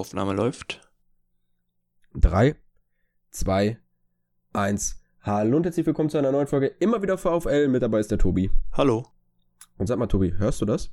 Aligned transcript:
Aufnahme 0.00 0.32
läuft. 0.32 0.80
3, 2.14 2.56
2, 3.32 3.78
1. 4.54 5.02
Hallo 5.20 5.58
und 5.58 5.64
herzlich 5.64 5.84
willkommen 5.84 6.08
zu 6.08 6.16
einer 6.16 6.32
neuen 6.32 6.46
Folge. 6.46 6.68
Immer 6.78 7.02
wieder 7.02 7.18
VfL. 7.18 7.68
Mit 7.68 7.82
dabei 7.82 8.00
ist 8.00 8.10
der 8.10 8.16
Tobi. 8.16 8.50
Hallo. 8.72 9.08
Und 9.76 9.88
sag 9.88 9.98
mal, 9.98 10.06
Tobi, 10.06 10.32
hörst 10.38 10.62
du 10.62 10.64
das? 10.64 10.90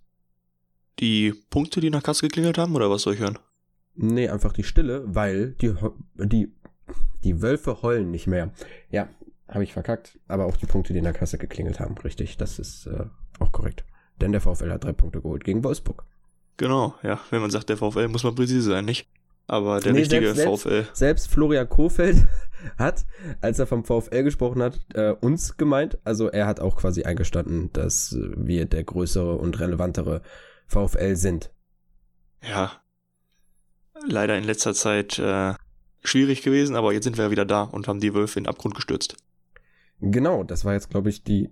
Die 1.00 1.34
Punkte, 1.50 1.80
die 1.80 1.90
nach 1.90 2.04
Kasse 2.04 2.24
geklingelt 2.24 2.58
haben, 2.58 2.76
oder 2.76 2.92
was 2.92 3.04
soll 3.04 3.14
ich 3.14 3.22
hören? 3.22 3.40
Nee, 3.96 4.28
einfach 4.28 4.52
die 4.52 4.64
Stille, 4.64 5.04
weil 5.06 5.54
die, 5.54 5.74
die, 6.16 6.54
die 7.24 7.42
Wölfe 7.42 7.82
heulen 7.84 8.12
nicht 8.12 8.28
mehr. 8.28 8.52
Ja, 8.90 9.08
habe 9.48 9.64
ich 9.64 9.72
verkackt. 9.72 10.20
Aber 10.28 10.48
auch 10.48 10.58
die 10.58 10.66
Punkte, 10.66 10.92
die 10.92 11.00
in 11.00 11.06
der 11.06 11.14
Kasse 11.14 11.38
geklingelt 11.38 11.80
haben. 11.80 11.98
Richtig, 12.00 12.36
das 12.36 12.60
ist 12.60 12.88
äh, 12.88 13.06
auch 13.40 13.54
korrekt. 13.54 13.86
Denn 14.20 14.34
der 14.34 14.42
VfL 14.42 14.70
hat 14.70 14.84
drei 14.84 14.92
Punkte 14.92 15.22
geholt 15.22 15.46
gegen 15.46 15.64
Wolfsburg. 15.64 16.04
Genau, 16.58 16.96
ja. 17.04 17.20
Wenn 17.30 17.42
man 17.42 17.52
sagt, 17.52 17.70
der 17.70 17.78
VfL, 17.78 18.08
muss 18.08 18.24
man 18.24 18.36
präzise 18.36 18.70
sein, 18.70 18.86
nicht? 18.86 19.08
Aber 19.48 19.80
der 19.80 19.94
nee, 19.94 20.00
richtige 20.00 20.34
selbst, 20.34 20.64
VfL. 20.64 20.70
Selbst, 20.70 20.96
selbst 20.98 21.32
Florian 21.32 21.70
Kofeld 21.70 22.28
hat, 22.78 23.06
als 23.40 23.60
er 23.60 23.68
vom 23.68 23.86
VfL 23.86 24.24
gesprochen 24.24 24.62
hat, 24.62 24.80
äh, 24.94 25.12
uns 25.12 25.56
gemeint. 25.56 25.98
Also 26.04 26.30
er 26.30 26.48
hat 26.48 26.60
auch 26.60 26.76
quasi 26.76 27.04
eingestanden, 27.04 27.72
dass 27.72 28.18
wir 28.36 28.66
der 28.66 28.84
größere 28.84 29.38
und 29.38 29.60
relevantere 29.60 30.22
VfL 30.66 31.16
sind. 31.16 31.52
Ja. 32.42 32.74
Leider 34.06 34.38
in 34.38 34.44
letzter 34.44 34.74
Zeit 34.74 35.18
äh, 35.18 35.54
schwierig 36.04 36.42
gewesen, 36.42 36.76
aber 36.76 36.92
jetzt 36.92 37.06
sind 37.06 37.18
wir 37.18 37.26
ja 37.26 37.32
wieder 37.32 37.46
da 37.46 37.64
und 37.64 37.88
haben 37.88 38.00
die 38.00 38.14
Wölfe 38.14 38.40
in 38.40 38.44
den 38.44 38.50
Abgrund 38.50 38.76
gestürzt. 38.76 39.16
Genau, 40.02 40.44
das 40.44 40.66
war 40.66 40.74
jetzt, 40.74 40.90
glaube 40.90 41.10
ich, 41.10 41.24
die 41.24 41.50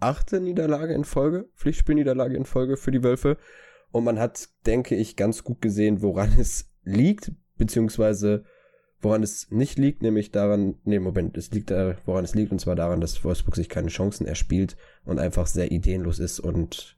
achte 0.00 0.40
Niederlage 0.40 0.94
in 0.94 1.04
Folge, 1.04 1.48
Pflichtspielniederlage 1.56 2.36
in 2.36 2.44
Folge 2.44 2.76
für 2.76 2.90
die 2.90 3.02
Wölfe. 3.02 3.36
Und 3.92 4.04
man 4.04 4.18
hat, 4.18 4.48
denke 4.66 4.96
ich, 4.96 5.16
ganz 5.16 5.44
gut 5.44 5.60
gesehen, 5.60 6.02
woran 6.02 6.32
es 6.38 6.70
liegt, 6.82 7.32
beziehungsweise 7.56 8.44
woran 9.00 9.22
es 9.22 9.50
nicht 9.50 9.78
liegt, 9.78 10.02
nämlich 10.02 10.30
daran, 10.30 10.76
nee, 10.84 10.98
Moment, 10.98 11.36
es 11.36 11.50
liegt 11.50 11.70
da, 11.70 11.96
woran 12.06 12.24
es 12.24 12.34
liegt, 12.34 12.52
und 12.52 12.60
zwar 12.60 12.76
daran, 12.76 13.00
dass 13.00 13.22
Wolfsburg 13.24 13.56
sich 13.56 13.68
keine 13.68 13.88
Chancen 13.88 14.26
erspielt 14.26 14.76
und 15.04 15.18
einfach 15.18 15.46
sehr 15.46 15.72
ideenlos 15.72 16.20
ist 16.20 16.38
und 16.40 16.96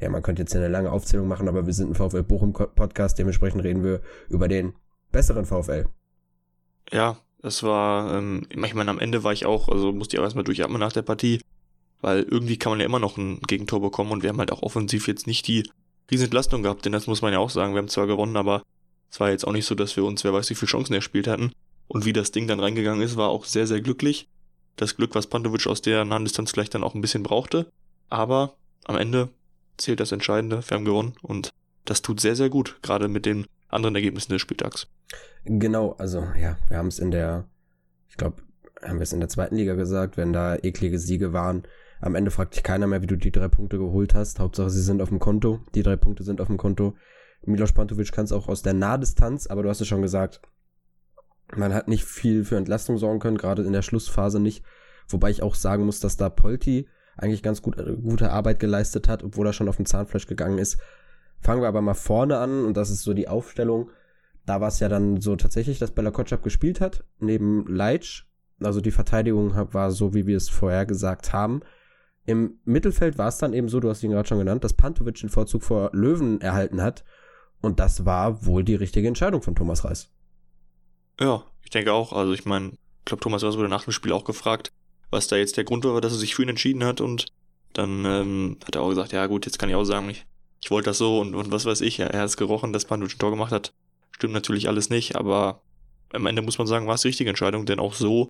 ja, 0.00 0.08
man 0.08 0.22
könnte 0.22 0.42
jetzt 0.42 0.54
eine 0.56 0.68
lange 0.68 0.90
Aufzählung 0.90 1.28
machen, 1.28 1.48
aber 1.48 1.66
wir 1.66 1.72
sind 1.72 1.90
ein 1.90 1.94
VfL 1.94 2.22
Bochum 2.22 2.52
Podcast, 2.52 3.18
dementsprechend 3.18 3.62
reden 3.62 3.84
wir 3.84 4.00
über 4.28 4.48
den 4.48 4.74
besseren 5.10 5.44
VfL. 5.44 5.86
Ja, 6.90 7.18
das 7.40 7.62
war, 7.62 8.16
ähm, 8.16 8.46
ich 8.50 8.74
meine, 8.74 8.90
am 8.90 8.98
Ende 8.98 9.24
war 9.24 9.32
ich 9.32 9.46
auch, 9.46 9.68
also 9.68 9.92
musste 9.92 10.16
ich 10.16 10.20
auch 10.20 10.24
erstmal 10.24 10.44
durchatmen 10.44 10.80
nach 10.80 10.92
der 10.92 11.02
Partie, 11.02 11.40
weil 12.00 12.22
irgendwie 12.22 12.56
kann 12.56 12.70
man 12.70 12.80
ja 12.80 12.86
immer 12.86 12.98
noch 12.98 13.16
ein 13.16 13.40
Gegentor 13.42 13.80
bekommen 13.80 14.10
und 14.10 14.22
wir 14.22 14.30
haben 14.30 14.38
halt 14.38 14.52
auch 14.52 14.62
offensiv 14.62 15.06
jetzt 15.08 15.26
nicht 15.26 15.46
die 15.46 15.68
Riesenentlastung 16.12 16.62
gehabt, 16.62 16.84
denn 16.84 16.92
das 16.92 17.06
muss 17.06 17.22
man 17.22 17.32
ja 17.32 17.38
auch 17.38 17.50
sagen, 17.50 17.74
wir 17.74 17.78
haben 17.78 17.88
zwar 17.88 18.06
gewonnen, 18.06 18.36
aber 18.36 18.62
es 19.10 19.18
war 19.18 19.30
jetzt 19.30 19.46
auch 19.46 19.52
nicht 19.52 19.66
so, 19.66 19.74
dass 19.74 19.96
wir 19.96 20.04
uns, 20.04 20.24
wer 20.24 20.32
weiß 20.32 20.48
wie 20.50 20.54
viele 20.54 20.70
Chancen 20.70 20.94
erspielt 20.94 21.26
hatten. 21.26 21.52
Und 21.88 22.04
wie 22.04 22.12
das 22.12 22.32
Ding 22.32 22.46
dann 22.46 22.60
reingegangen 22.60 23.02
ist, 23.02 23.16
war 23.16 23.28
auch 23.28 23.44
sehr, 23.44 23.66
sehr 23.66 23.80
glücklich. 23.80 24.28
Das 24.76 24.96
Glück, 24.96 25.14
was 25.14 25.26
Pantovic 25.26 25.66
aus 25.66 25.82
der 25.82 26.04
nahen 26.04 26.24
Distanz 26.24 26.52
vielleicht 26.52 26.74
dann 26.74 26.84
auch 26.84 26.94
ein 26.94 27.02
bisschen 27.02 27.22
brauchte. 27.22 27.66
Aber 28.08 28.54
am 28.84 28.96
Ende 28.96 29.28
zählt 29.76 30.00
das 30.00 30.12
Entscheidende. 30.12 30.62
Wir 30.66 30.76
haben 30.76 30.84
gewonnen 30.84 31.14
und 31.20 31.52
das 31.84 32.00
tut 32.00 32.20
sehr, 32.20 32.36
sehr 32.36 32.48
gut, 32.48 32.78
gerade 32.82 33.08
mit 33.08 33.26
den 33.26 33.46
anderen 33.68 33.94
Ergebnissen 33.94 34.32
des 34.32 34.40
Spieltags. 34.40 34.86
Genau, 35.44 35.94
also 35.98 36.26
ja, 36.40 36.56
wir 36.68 36.78
haben 36.78 36.88
es 36.88 36.98
in 36.98 37.10
der, 37.10 37.44
ich 38.08 38.16
glaube, 38.16 38.42
haben 38.80 38.98
wir 38.98 39.02
es 39.02 39.12
in 39.12 39.20
der 39.20 39.28
zweiten 39.28 39.56
Liga 39.56 39.74
gesagt, 39.74 40.16
wenn 40.16 40.32
da 40.32 40.56
eklige 40.56 40.98
Siege 40.98 41.32
waren. 41.32 41.64
Am 42.02 42.16
Ende 42.16 42.32
fragt 42.32 42.56
dich 42.56 42.64
keiner 42.64 42.88
mehr, 42.88 43.00
wie 43.00 43.06
du 43.06 43.16
die 43.16 43.30
drei 43.30 43.46
Punkte 43.46 43.78
geholt 43.78 44.12
hast. 44.12 44.40
Hauptsache, 44.40 44.70
sie 44.70 44.82
sind 44.82 45.00
auf 45.00 45.10
dem 45.10 45.20
Konto. 45.20 45.60
Die 45.76 45.84
drei 45.84 45.94
Punkte 45.94 46.24
sind 46.24 46.40
auf 46.40 46.48
dem 46.48 46.56
Konto. 46.56 46.96
Milos 47.46 47.72
Pantovic 47.72 48.10
kann 48.10 48.24
es 48.24 48.32
auch 48.32 48.48
aus 48.48 48.62
der 48.62 48.74
Nahdistanz, 48.74 49.46
aber 49.46 49.62
du 49.62 49.68
hast 49.68 49.80
es 49.80 49.86
schon 49.86 50.02
gesagt, 50.02 50.42
man 51.54 51.72
hat 51.72 51.86
nicht 51.86 52.04
viel 52.04 52.44
für 52.44 52.56
Entlastung 52.56 52.98
sorgen 52.98 53.20
können, 53.20 53.38
gerade 53.38 53.62
in 53.62 53.72
der 53.72 53.82
Schlussphase 53.82 54.40
nicht. 54.40 54.64
Wobei 55.08 55.30
ich 55.30 55.44
auch 55.44 55.54
sagen 55.54 55.86
muss, 55.86 56.00
dass 56.00 56.16
da 56.16 56.28
Polti 56.28 56.88
eigentlich 57.16 57.42
ganz 57.42 57.62
gut, 57.62 57.76
gute 58.02 58.32
Arbeit 58.32 58.58
geleistet 58.58 59.08
hat, 59.08 59.22
obwohl 59.22 59.46
er 59.46 59.52
schon 59.52 59.68
auf 59.68 59.76
dem 59.76 59.86
Zahnfleisch 59.86 60.26
gegangen 60.26 60.58
ist. 60.58 60.78
Fangen 61.40 61.62
wir 61.62 61.68
aber 61.68 61.82
mal 61.82 61.94
vorne 61.94 62.38
an 62.38 62.64
und 62.64 62.76
das 62.76 62.90
ist 62.90 63.02
so 63.02 63.14
die 63.14 63.28
Aufstellung. 63.28 63.90
Da 64.44 64.60
war 64.60 64.68
es 64.68 64.80
ja 64.80 64.88
dann 64.88 65.20
so 65.20 65.36
tatsächlich, 65.36 65.78
dass 65.78 65.92
Bella 65.92 66.10
Kotschap 66.10 66.42
gespielt 66.42 66.80
hat, 66.80 67.04
neben 67.20 67.64
Leitsch. 67.68 68.24
Also 68.60 68.80
die 68.80 68.90
Verteidigung 68.90 69.54
war 69.72 69.92
so, 69.92 70.14
wie 70.14 70.26
wir 70.26 70.36
es 70.36 70.48
vorher 70.48 70.84
gesagt 70.84 71.32
haben. 71.32 71.62
Im 72.24 72.60
Mittelfeld 72.64 73.18
war 73.18 73.28
es 73.28 73.38
dann 73.38 73.52
eben 73.52 73.68
so, 73.68 73.80
du 73.80 73.88
hast 73.88 74.02
ihn 74.02 74.10
gerade 74.10 74.28
schon 74.28 74.38
genannt, 74.38 74.62
dass 74.62 74.74
Pantovic 74.74 75.16
den 75.16 75.28
Vorzug 75.28 75.62
vor 75.62 75.90
Löwen 75.92 76.40
erhalten 76.40 76.80
hat 76.80 77.04
und 77.62 77.80
das 77.80 78.04
war 78.04 78.44
wohl 78.44 78.64
die 78.64 78.74
richtige 78.74 79.08
Entscheidung 79.08 79.40
von 79.40 79.54
Thomas 79.54 79.84
Reis. 79.84 80.10
Ja, 81.18 81.44
ich 81.62 81.70
denke 81.70 81.92
auch. 81.92 82.12
Also 82.12 82.32
ich 82.32 82.44
meine, 82.44 82.70
ich 82.70 83.04
glaube, 83.04 83.22
Thomas 83.22 83.42
Reis 83.42 83.56
wurde 83.56 83.68
nach 83.68 83.84
dem 83.84 83.92
Spiel 83.92 84.12
auch 84.12 84.24
gefragt, 84.24 84.72
was 85.10 85.28
da 85.28 85.36
jetzt 85.36 85.56
der 85.56 85.64
Grund 85.64 85.84
war, 85.84 86.00
dass 86.00 86.12
er 86.12 86.18
sich 86.18 86.34
für 86.34 86.42
ihn 86.42 86.48
entschieden 86.48 86.84
hat. 86.84 87.00
Und 87.00 87.26
dann 87.72 88.04
ähm, 88.04 88.58
hat 88.64 88.74
er 88.74 88.82
auch 88.82 88.88
gesagt, 88.88 89.12
ja 89.12 89.26
gut, 89.26 89.46
jetzt 89.46 89.58
kann 89.58 89.68
ich 89.68 89.74
auch 89.76 89.84
sagen, 89.84 90.10
ich, 90.10 90.26
ich 90.60 90.70
wollte 90.70 90.90
das 90.90 90.98
so 90.98 91.20
und, 91.20 91.34
und 91.34 91.52
was 91.52 91.64
weiß 91.64 91.80
ich. 91.82 91.98
Ja, 91.98 92.06
er 92.06 92.20
hat 92.20 92.26
es 92.26 92.36
gerochen, 92.36 92.72
dass 92.72 92.84
Panduc 92.84 93.12
ein 93.12 93.18
Tor 93.18 93.30
gemacht 93.30 93.52
hat. 93.52 93.72
Stimmt 94.10 94.34
natürlich 94.34 94.68
alles 94.68 94.90
nicht, 94.90 95.16
aber 95.16 95.62
am 96.12 96.26
Ende 96.26 96.42
muss 96.42 96.58
man 96.58 96.66
sagen, 96.66 96.86
war 96.86 96.96
es 96.96 97.02
die 97.02 97.08
richtige 97.08 97.30
Entscheidung, 97.30 97.64
denn 97.64 97.80
auch 97.80 97.94
so, 97.94 98.28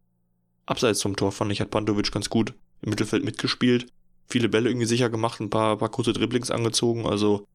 abseits 0.67 1.03
vom 1.03 1.17
Tor, 1.17 1.33
fand 1.33 1.51
ich, 1.53 1.61
hat 1.61 1.71
Pandovic 1.71 2.13
ganz 2.13 2.31
gut 2.31 2.55
im 2.83 2.91
Mittelfeld 2.91 3.25
mitgespielt. 3.25 3.87
Viele 4.29 4.49
Bälle 4.49 4.69
irgendwie 4.69 4.87
sicher 4.87 5.11
gemacht, 5.11 5.41
ein 5.41 5.51
paar, 5.51 5.77
paar 5.79 5.91
kurze 5.91 6.13
Dribblings 6.13 6.51
angezogen. 6.51 7.07
Also 7.07 7.47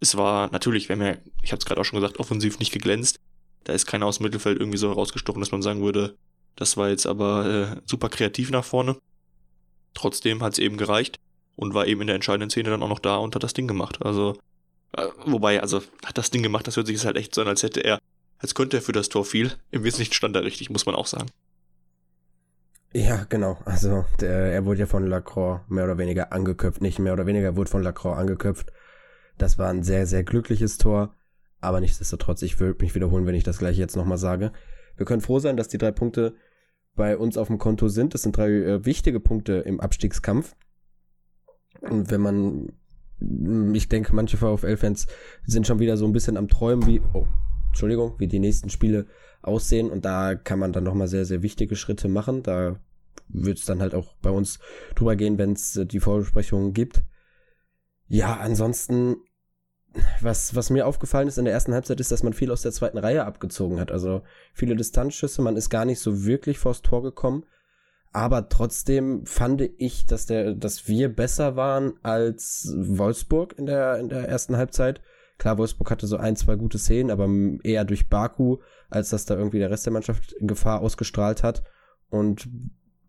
es 0.00 0.16
war 0.16 0.50
natürlich, 0.52 0.88
wir 0.88 0.96
haben 0.96 1.02
ja, 1.02 1.16
ich 1.42 1.52
habe 1.52 1.58
es 1.58 1.64
gerade 1.64 1.80
auch 1.80 1.84
schon 1.84 2.00
gesagt, 2.00 2.20
offensiv 2.20 2.58
nicht 2.58 2.72
geglänzt. 2.72 3.18
Da 3.64 3.72
ist 3.72 3.86
keiner 3.86 4.06
aus 4.06 4.18
dem 4.18 4.24
Mittelfeld 4.24 4.58
irgendwie 4.58 4.78
so 4.78 4.88
herausgestochen, 4.88 5.40
dass 5.40 5.52
man 5.52 5.62
sagen 5.62 5.82
würde, 5.82 6.16
das 6.56 6.76
war 6.76 6.88
jetzt 6.88 7.06
aber 7.06 7.46
äh, 7.46 7.80
super 7.86 8.08
kreativ 8.08 8.50
nach 8.50 8.64
vorne. 8.64 8.96
Trotzdem 9.94 10.42
hat 10.42 10.54
es 10.54 10.58
eben 10.58 10.76
gereicht 10.76 11.18
und 11.56 11.74
war 11.74 11.86
eben 11.86 12.00
in 12.00 12.06
der 12.06 12.16
entscheidenden 12.16 12.50
Szene 12.50 12.70
dann 12.70 12.82
auch 12.82 12.88
noch 12.88 12.98
da 12.98 13.16
und 13.16 13.34
hat 13.34 13.42
das 13.42 13.54
Ding 13.54 13.68
gemacht. 13.68 14.02
Also, 14.02 14.38
äh, 14.92 15.06
wobei, 15.24 15.60
also 15.60 15.82
hat 16.04 16.18
das 16.18 16.30
Ding 16.30 16.42
gemacht, 16.42 16.66
das 16.66 16.76
hört 16.76 16.86
sich 16.86 16.96
jetzt 16.96 17.04
halt 17.04 17.16
echt 17.16 17.34
so 17.34 17.42
an, 17.42 17.48
als 17.48 17.62
hätte 17.62 17.80
er, 17.80 17.98
als 18.38 18.54
könnte 18.54 18.78
er 18.78 18.82
für 18.82 18.92
das 18.92 19.08
Tor 19.08 19.24
viel. 19.24 19.52
Im 19.70 19.84
Wesentlichen 19.84 20.14
stand 20.14 20.36
er 20.36 20.44
richtig, 20.44 20.70
muss 20.70 20.86
man 20.86 20.94
auch 20.94 21.06
sagen. 21.06 21.28
Ja, 22.92 23.26
genau. 23.28 23.58
Also 23.64 24.06
der, 24.20 24.52
er 24.52 24.64
wurde 24.64 24.80
ja 24.80 24.86
von 24.86 25.06
Lacroix 25.06 25.60
mehr 25.68 25.84
oder 25.84 25.98
weniger 25.98 26.32
angeköpft. 26.32 26.80
Nicht 26.80 26.98
mehr 26.98 27.12
oder 27.12 27.26
weniger, 27.26 27.56
wurde 27.56 27.70
von 27.70 27.82
Lacroix 27.82 28.16
angeköpft. 28.16 28.72
Das 29.36 29.58
war 29.58 29.68
ein 29.68 29.82
sehr, 29.82 30.06
sehr 30.06 30.24
glückliches 30.24 30.78
Tor. 30.78 31.14
Aber 31.60 31.80
nichtsdestotrotz, 31.80 32.42
ich 32.42 32.60
würde 32.60 32.82
mich 32.82 32.94
wiederholen, 32.94 33.26
wenn 33.26 33.34
ich 33.34 33.44
das 33.44 33.58
gleich 33.58 33.76
jetzt 33.76 33.96
nochmal 33.96 34.18
sage. 34.18 34.52
Wir 34.96 35.06
können 35.06 35.20
froh 35.20 35.38
sein, 35.38 35.56
dass 35.56 35.68
die 35.68 35.78
drei 35.78 35.92
Punkte 35.92 36.34
bei 36.94 37.16
uns 37.16 37.36
auf 37.36 37.48
dem 37.48 37.58
Konto 37.58 37.88
sind. 37.88 38.14
Das 38.14 38.22
sind 38.22 38.36
drei 38.36 38.48
äh, 38.48 38.84
wichtige 38.84 39.20
Punkte 39.20 39.54
im 39.54 39.80
Abstiegskampf. 39.80 40.56
Und 41.80 42.10
wenn 42.10 42.20
man, 42.20 42.72
ich 43.74 43.88
denke, 43.88 44.14
manche 44.14 44.36
VfL-Fans 44.36 45.06
sind 45.44 45.66
schon 45.66 45.78
wieder 45.78 45.96
so 45.96 46.06
ein 46.06 46.12
bisschen 46.12 46.36
am 46.36 46.48
Träumen, 46.48 46.86
wie, 46.86 47.00
oh, 47.12 47.26
Entschuldigung, 47.78 48.14
wie 48.18 48.26
die 48.26 48.40
nächsten 48.40 48.70
Spiele 48.70 49.06
aussehen. 49.40 49.88
Und 49.88 50.04
da 50.04 50.34
kann 50.34 50.58
man 50.58 50.72
dann 50.72 50.82
nochmal 50.82 51.06
sehr, 51.06 51.24
sehr 51.24 51.42
wichtige 51.42 51.76
Schritte 51.76 52.08
machen. 52.08 52.42
Da 52.42 52.80
wird 53.28 53.58
es 53.58 53.66
dann 53.66 53.80
halt 53.80 53.94
auch 53.94 54.16
bei 54.20 54.30
uns 54.30 54.58
drüber 54.96 55.14
gehen, 55.14 55.38
wenn 55.38 55.52
es 55.52 55.76
äh, 55.76 55.86
die 55.86 56.00
Vorbesprechungen 56.00 56.72
gibt. 56.72 57.04
Ja, 58.08 58.36
ansonsten 58.38 59.18
was, 60.20 60.56
was 60.56 60.70
mir 60.70 60.86
aufgefallen 60.86 61.28
ist 61.28 61.38
in 61.38 61.44
der 61.44 61.54
ersten 61.54 61.72
Halbzeit, 61.72 62.00
ist, 62.00 62.10
dass 62.10 62.24
man 62.24 62.32
viel 62.32 62.50
aus 62.50 62.62
der 62.62 62.72
zweiten 62.72 62.98
Reihe 62.98 63.24
abgezogen 63.24 63.78
hat. 63.78 63.92
Also 63.92 64.22
viele 64.52 64.74
Distanzschüsse, 64.74 65.40
man 65.40 65.56
ist 65.56 65.70
gar 65.70 65.84
nicht 65.84 66.00
so 66.00 66.24
wirklich 66.24 66.58
vors 66.58 66.82
Tor 66.82 67.02
gekommen. 67.02 67.44
Aber 68.12 68.48
trotzdem 68.48 69.24
fand 69.24 69.60
ich, 69.78 70.06
dass 70.06 70.26
der, 70.26 70.54
dass 70.54 70.88
wir 70.88 71.14
besser 71.14 71.54
waren 71.54 71.94
als 72.02 72.74
Wolfsburg 72.76 73.56
in 73.56 73.66
der, 73.66 73.98
in 73.98 74.08
der 74.08 74.28
ersten 74.28 74.56
Halbzeit. 74.56 75.00
Klar, 75.38 75.56
Wolfsburg 75.56 75.90
hatte 75.90 76.06
so 76.06 76.16
ein, 76.16 76.36
zwei 76.36 76.56
gute 76.56 76.78
Szenen, 76.78 77.10
aber 77.10 77.28
eher 77.62 77.84
durch 77.84 78.08
Baku, 78.08 78.58
als 78.90 79.10
dass 79.10 79.24
da 79.24 79.36
irgendwie 79.36 79.60
der 79.60 79.70
Rest 79.70 79.86
der 79.86 79.92
Mannschaft 79.92 80.34
Gefahr 80.40 80.80
ausgestrahlt 80.80 81.44
hat. 81.44 81.62
Und 82.10 82.48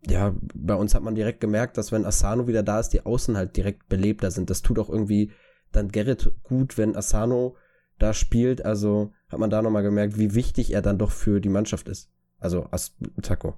ja, 0.06 0.34
bei 0.54 0.74
uns 0.74 0.94
hat 0.94 1.02
man 1.02 1.14
direkt 1.14 1.40
gemerkt, 1.40 1.76
dass 1.76 1.92
wenn 1.92 2.06
Asano 2.06 2.46
wieder 2.46 2.62
da 2.62 2.80
ist, 2.80 2.90
die 2.90 3.04
Außen 3.04 3.36
halt 3.36 3.56
direkt 3.56 3.88
belebter 3.88 4.30
sind. 4.30 4.48
Das 4.48 4.62
tut 4.62 4.78
auch 4.78 4.88
irgendwie 4.88 5.32
dann 5.72 5.90
Gerrit 5.90 6.32
gut, 6.42 6.78
wenn 6.78 6.96
Asano 6.96 7.56
da 7.98 8.14
spielt. 8.14 8.64
Also 8.64 9.12
hat 9.28 9.40
man 9.40 9.50
da 9.50 9.60
nochmal 9.60 9.82
gemerkt, 9.82 10.16
wie 10.16 10.34
wichtig 10.34 10.72
er 10.72 10.82
dann 10.82 10.98
doch 10.98 11.10
für 11.10 11.40
die 11.40 11.48
Mannschaft 11.48 11.88
ist. 11.88 12.10
Also 12.38 12.66
As 12.70 12.96
Taco, 13.22 13.54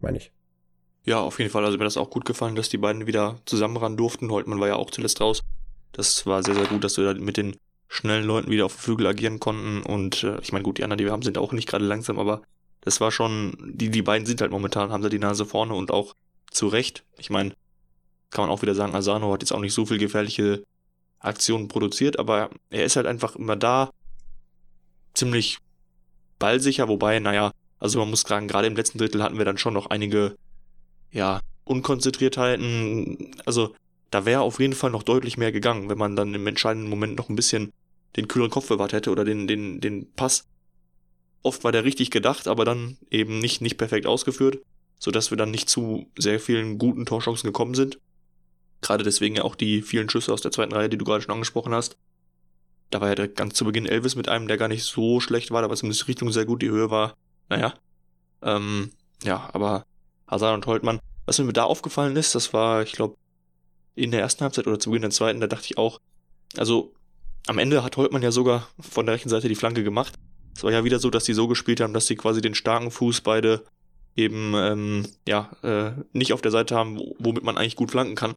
meine 0.00 0.18
ich. 0.18 0.32
Ja, 1.04 1.20
auf 1.20 1.38
jeden 1.38 1.50
Fall. 1.50 1.64
Also 1.64 1.76
mir 1.76 1.84
das 1.84 1.96
auch 1.96 2.10
gut 2.10 2.24
gefallen, 2.24 2.54
dass 2.54 2.68
die 2.68 2.78
beiden 2.78 3.06
wieder 3.06 3.40
zusammen 3.44 3.76
ran 3.76 3.96
durften. 3.96 4.30
Holtmann 4.30 4.60
war 4.60 4.68
ja 4.68 4.76
auch 4.76 4.90
zuletzt 4.90 5.20
raus. 5.20 5.42
Das 5.92 6.24
war 6.26 6.42
sehr, 6.42 6.54
sehr 6.54 6.66
gut, 6.66 6.84
dass 6.84 6.96
wir 6.96 7.12
da 7.12 7.20
mit 7.20 7.36
den 7.36 7.56
schnellen 7.92 8.24
Leuten 8.24 8.50
wieder 8.50 8.64
auf 8.64 8.74
dem 8.74 8.80
Flügel 8.80 9.06
agieren 9.06 9.38
konnten. 9.38 9.82
Und 9.82 10.24
äh, 10.24 10.40
ich 10.40 10.50
meine, 10.50 10.62
gut, 10.62 10.78
die 10.78 10.82
anderen, 10.82 10.96
die 10.96 11.04
wir 11.04 11.12
haben, 11.12 11.22
sind 11.22 11.36
auch 11.36 11.52
nicht 11.52 11.68
gerade 11.68 11.84
langsam, 11.84 12.18
aber 12.18 12.40
das 12.80 13.02
war 13.02 13.12
schon, 13.12 13.54
die, 13.74 13.90
die 13.90 14.00
beiden 14.00 14.26
sind 14.26 14.40
halt 14.40 14.50
momentan, 14.50 14.90
haben 14.90 15.02
da 15.02 15.10
die 15.10 15.18
Nase 15.18 15.44
vorne 15.44 15.74
und 15.74 15.90
auch 15.90 16.14
zu 16.50 16.68
Recht. 16.68 17.04
Ich 17.18 17.28
meine, 17.28 17.54
kann 18.30 18.44
man 18.46 18.50
auch 18.50 18.62
wieder 18.62 18.74
sagen, 18.74 18.94
Asano 18.94 19.30
hat 19.30 19.42
jetzt 19.42 19.52
auch 19.52 19.60
nicht 19.60 19.74
so 19.74 19.84
viel 19.84 19.98
gefährliche 19.98 20.64
Aktionen 21.20 21.68
produziert, 21.68 22.18
aber 22.18 22.48
er 22.70 22.84
ist 22.84 22.96
halt 22.96 23.06
einfach 23.06 23.36
immer 23.36 23.56
da. 23.56 23.90
ziemlich 25.12 25.58
ballsicher, 26.38 26.88
wobei, 26.88 27.18
naja, 27.18 27.52
also 27.78 27.98
man 27.98 28.08
muss 28.08 28.22
sagen, 28.22 28.48
gerade 28.48 28.68
im 28.68 28.74
letzten 28.74 28.96
Drittel 28.96 29.22
hatten 29.22 29.36
wir 29.36 29.44
dann 29.44 29.58
schon 29.58 29.74
noch 29.74 29.86
einige, 29.90 30.34
ja, 31.10 31.40
Unkonzentriertheiten. 31.64 33.36
Also 33.44 33.74
da 34.10 34.24
wäre 34.24 34.40
auf 34.40 34.60
jeden 34.60 34.72
Fall 34.72 34.90
noch 34.90 35.02
deutlich 35.02 35.36
mehr 35.36 35.52
gegangen, 35.52 35.90
wenn 35.90 35.98
man 35.98 36.16
dann 36.16 36.34
im 36.34 36.46
entscheidenden 36.46 36.88
Moment 36.88 37.16
noch 37.16 37.28
ein 37.28 37.36
bisschen 37.36 37.70
den 38.16 38.28
kühleren 38.28 38.50
Kopf 38.50 38.68
bewahrt 38.68 38.92
hätte 38.92 39.10
oder 39.10 39.24
den, 39.24 39.46
den, 39.46 39.80
den 39.80 40.12
Pass. 40.12 40.46
Oft 41.42 41.64
war 41.64 41.72
der 41.72 41.84
richtig 41.84 42.10
gedacht, 42.10 42.46
aber 42.46 42.64
dann 42.64 42.98
eben 43.10 43.38
nicht, 43.38 43.60
nicht 43.60 43.78
perfekt 43.78 44.06
ausgeführt, 44.06 44.62
sodass 44.98 45.30
wir 45.30 45.38
dann 45.38 45.50
nicht 45.50 45.68
zu 45.68 46.06
sehr 46.16 46.38
vielen 46.38 46.78
guten 46.78 47.06
Torchancen 47.06 47.48
gekommen 47.48 47.74
sind. 47.74 47.98
Gerade 48.80 49.04
deswegen 49.04 49.36
ja 49.36 49.44
auch 49.44 49.54
die 49.54 49.82
vielen 49.82 50.08
Schüsse 50.08 50.32
aus 50.32 50.40
der 50.40 50.52
zweiten 50.52 50.72
Reihe, 50.72 50.88
die 50.88 50.98
du 50.98 51.04
gerade 51.04 51.22
schon 51.22 51.32
angesprochen 51.32 51.74
hast. 51.74 51.96
Da 52.90 53.00
war 53.00 53.16
ja 53.16 53.26
ganz 53.26 53.54
zu 53.54 53.64
Beginn 53.64 53.86
Elvis 53.86 54.16
mit 54.16 54.28
einem, 54.28 54.48
der 54.48 54.58
gar 54.58 54.68
nicht 54.68 54.84
so 54.84 55.18
schlecht 55.20 55.50
war, 55.50 55.62
aber 55.62 55.76
zumindest 55.76 56.02
die 56.02 56.10
Richtung 56.10 56.30
sehr 56.30 56.44
gut, 56.44 56.62
die 56.62 56.68
Höhe 56.68 56.90
war, 56.90 57.16
naja. 57.48 57.74
Ähm, 58.42 58.90
ja, 59.22 59.48
aber 59.52 59.86
Hazard 60.28 60.54
und 60.54 60.66
Holtmann, 60.66 61.00
was 61.26 61.38
mir 61.38 61.52
da 61.52 61.64
aufgefallen 61.64 62.16
ist, 62.16 62.34
das 62.34 62.52
war, 62.52 62.82
ich 62.82 62.92
glaube, 62.92 63.16
in 63.94 64.10
der 64.10 64.20
ersten 64.20 64.42
Halbzeit 64.42 64.66
oder 64.66 64.78
zu 64.78 64.90
Beginn 64.90 65.02
der 65.02 65.10
zweiten, 65.10 65.40
da 65.40 65.46
dachte 65.46 65.66
ich 65.66 65.78
auch, 65.78 66.00
also 66.56 66.92
am 67.46 67.58
Ende 67.58 67.82
hat 67.82 67.96
Holtmann 67.96 68.22
ja 68.22 68.30
sogar 68.30 68.68
von 68.78 69.06
der 69.06 69.14
rechten 69.14 69.28
Seite 69.28 69.48
die 69.48 69.54
Flanke 69.54 69.82
gemacht. 69.82 70.14
Es 70.54 70.62
war 70.64 70.72
ja 70.72 70.84
wieder 70.84 70.98
so, 70.98 71.10
dass 71.10 71.24
die 71.24 71.32
so 71.32 71.48
gespielt 71.48 71.80
haben, 71.80 71.94
dass 71.94 72.06
sie 72.06 72.16
quasi 72.16 72.40
den 72.40 72.54
starken 72.54 72.90
Fuß 72.90 73.22
beide 73.22 73.64
eben 74.16 74.52
ähm, 74.54 75.08
ja 75.26 75.50
äh, 75.62 75.92
nicht 76.12 76.32
auf 76.32 76.42
der 76.42 76.50
Seite 76.50 76.76
haben, 76.76 77.00
womit 77.18 77.42
man 77.42 77.56
eigentlich 77.56 77.76
gut 77.76 77.90
flanken 77.90 78.14
kann. 78.14 78.34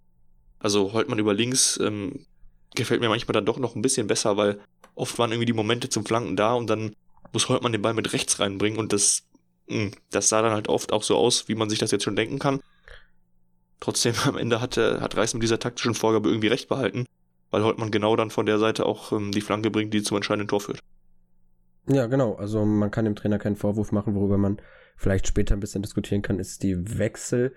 Also 0.60 0.94
Holtmann 0.94 1.20
über 1.20 1.34
links 1.34 1.78
ähm, 1.82 2.26
gefällt 2.74 3.02
mir 3.02 3.10
manchmal 3.10 3.34
dann 3.34 3.46
doch 3.46 3.60
noch 3.60 3.76
ein 3.76 3.82
bisschen 3.82 4.08
besser, 4.08 4.38
weil 4.38 4.60
oft 4.96 5.20
waren 5.20 5.32
irgendwie 5.32 5.46
die 5.46 5.54
Momente 5.54 5.90
zum 5.90 6.06
Flanken 6.06 6.36
da 6.36 6.54
und 6.54 6.68
dann 6.70 6.96
muss 7.34 7.50
Holtmann 7.50 7.74
den 7.74 7.82
Ball 7.82 7.94
mit 7.94 8.14
rechts 8.14 8.40
reinbringen 8.40 8.80
und 8.80 8.94
das, 8.94 9.24
mh, 9.68 9.76
hm, 9.76 9.92
das 10.12 10.30
sah 10.30 10.42
dann 10.42 10.54
halt 10.54 10.70
oft 10.70 10.94
auch 10.94 11.04
so 11.04 11.18
aus, 11.18 11.48
wie 11.48 11.56
man 11.56 11.70
sich 11.70 11.80
das 11.80 11.92
jetzt 11.92 12.04
schon 12.04 12.16
denken 12.16 12.40
kann. 12.40 12.62
Trotzdem 13.82 14.16
am 14.26 14.38
Ende 14.38 14.62
hat, 14.62 14.78
hat 14.78 15.18
Reis 15.18 15.34
mit 15.34 15.44
dieser 15.44 15.60
taktischen 15.60 15.96
Vorgabe 15.96 16.30
irgendwie 16.30 16.48
recht 16.48 16.70
behalten, 16.70 17.06
weil 17.52 17.64
Holtmann 17.64 17.92
genau 17.92 18.16
dann 18.16 18.30
von 18.30 18.46
der 18.46 18.60
Seite 18.60 18.86
auch 18.86 19.12
ähm, 19.12 19.32
die 19.32 19.42
Flanke 19.42 19.72
bringt, 19.72 19.94
die 19.94 20.04
zum 20.04 20.18
entscheidenden 20.18 20.48
Tor 20.48 20.62
führt. 20.62 20.80
Ja, 21.88 22.08
genau. 22.08 22.36
Also 22.36 22.66
man 22.66 22.92
kann 22.92 23.06
dem 23.06 23.16
Trainer 23.16 23.38
keinen 23.38 23.56
Vorwurf 23.56 23.92
machen, 23.92 24.16
worüber 24.16 24.38
man 24.38 24.58
vielleicht 24.98 25.28
später 25.28 25.56
ein 25.56 25.60
bisschen 25.60 25.82
diskutieren 25.82 26.22
kann, 26.22 26.40
ist 26.40 26.64
die 26.64 26.98
Wechsel. 26.98 27.54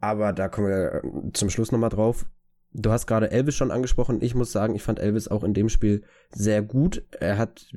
Aber 0.00 0.32
da 0.32 0.48
kommen 0.48 0.68
wir 0.68 1.04
äh, 1.04 1.32
zum 1.32 1.50
Schluss 1.50 1.72
nochmal 1.72 1.90
drauf. 1.90 2.26
Du 2.72 2.90
hast 2.90 3.06
gerade 3.06 3.30
Elvis 3.30 3.56
schon 3.56 3.70
angesprochen. 3.70 4.22
Ich 4.22 4.34
muss 4.34 4.52
sagen, 4.52 4.74
ich 4.74 4.82
fand 4.82 5.00
Elvis 5.00 5.28
auch 5.28 5.44
in 5.44 5.54
dem 5.54 5.68
Spiel 5.68 6.04
sehr 6.30 6.62
gut. 6.62 7.04
Er 7.18 7.36
hat, 7.36 7.72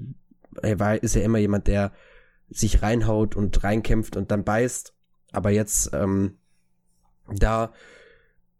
er 0.61 0.79
war, 0.79 1.01
ist 1.01 1.15
ja 1.15 1.21
immer 1.21 1.39
jemand, 1.39 1.67
der 1.67 1.91
sich 2.49 2.81
reinhaut 2.81 3.35
und 3.35 3.63
reinkämpft 3.63 4.15
und 4.15 4.31
dann 4.31 4.43
beißt. 4.43 4.93
Aber 5.31 5.49
jetzt, 5.49 5.91
ähm, 5.93 6.37
da 7.27 7.73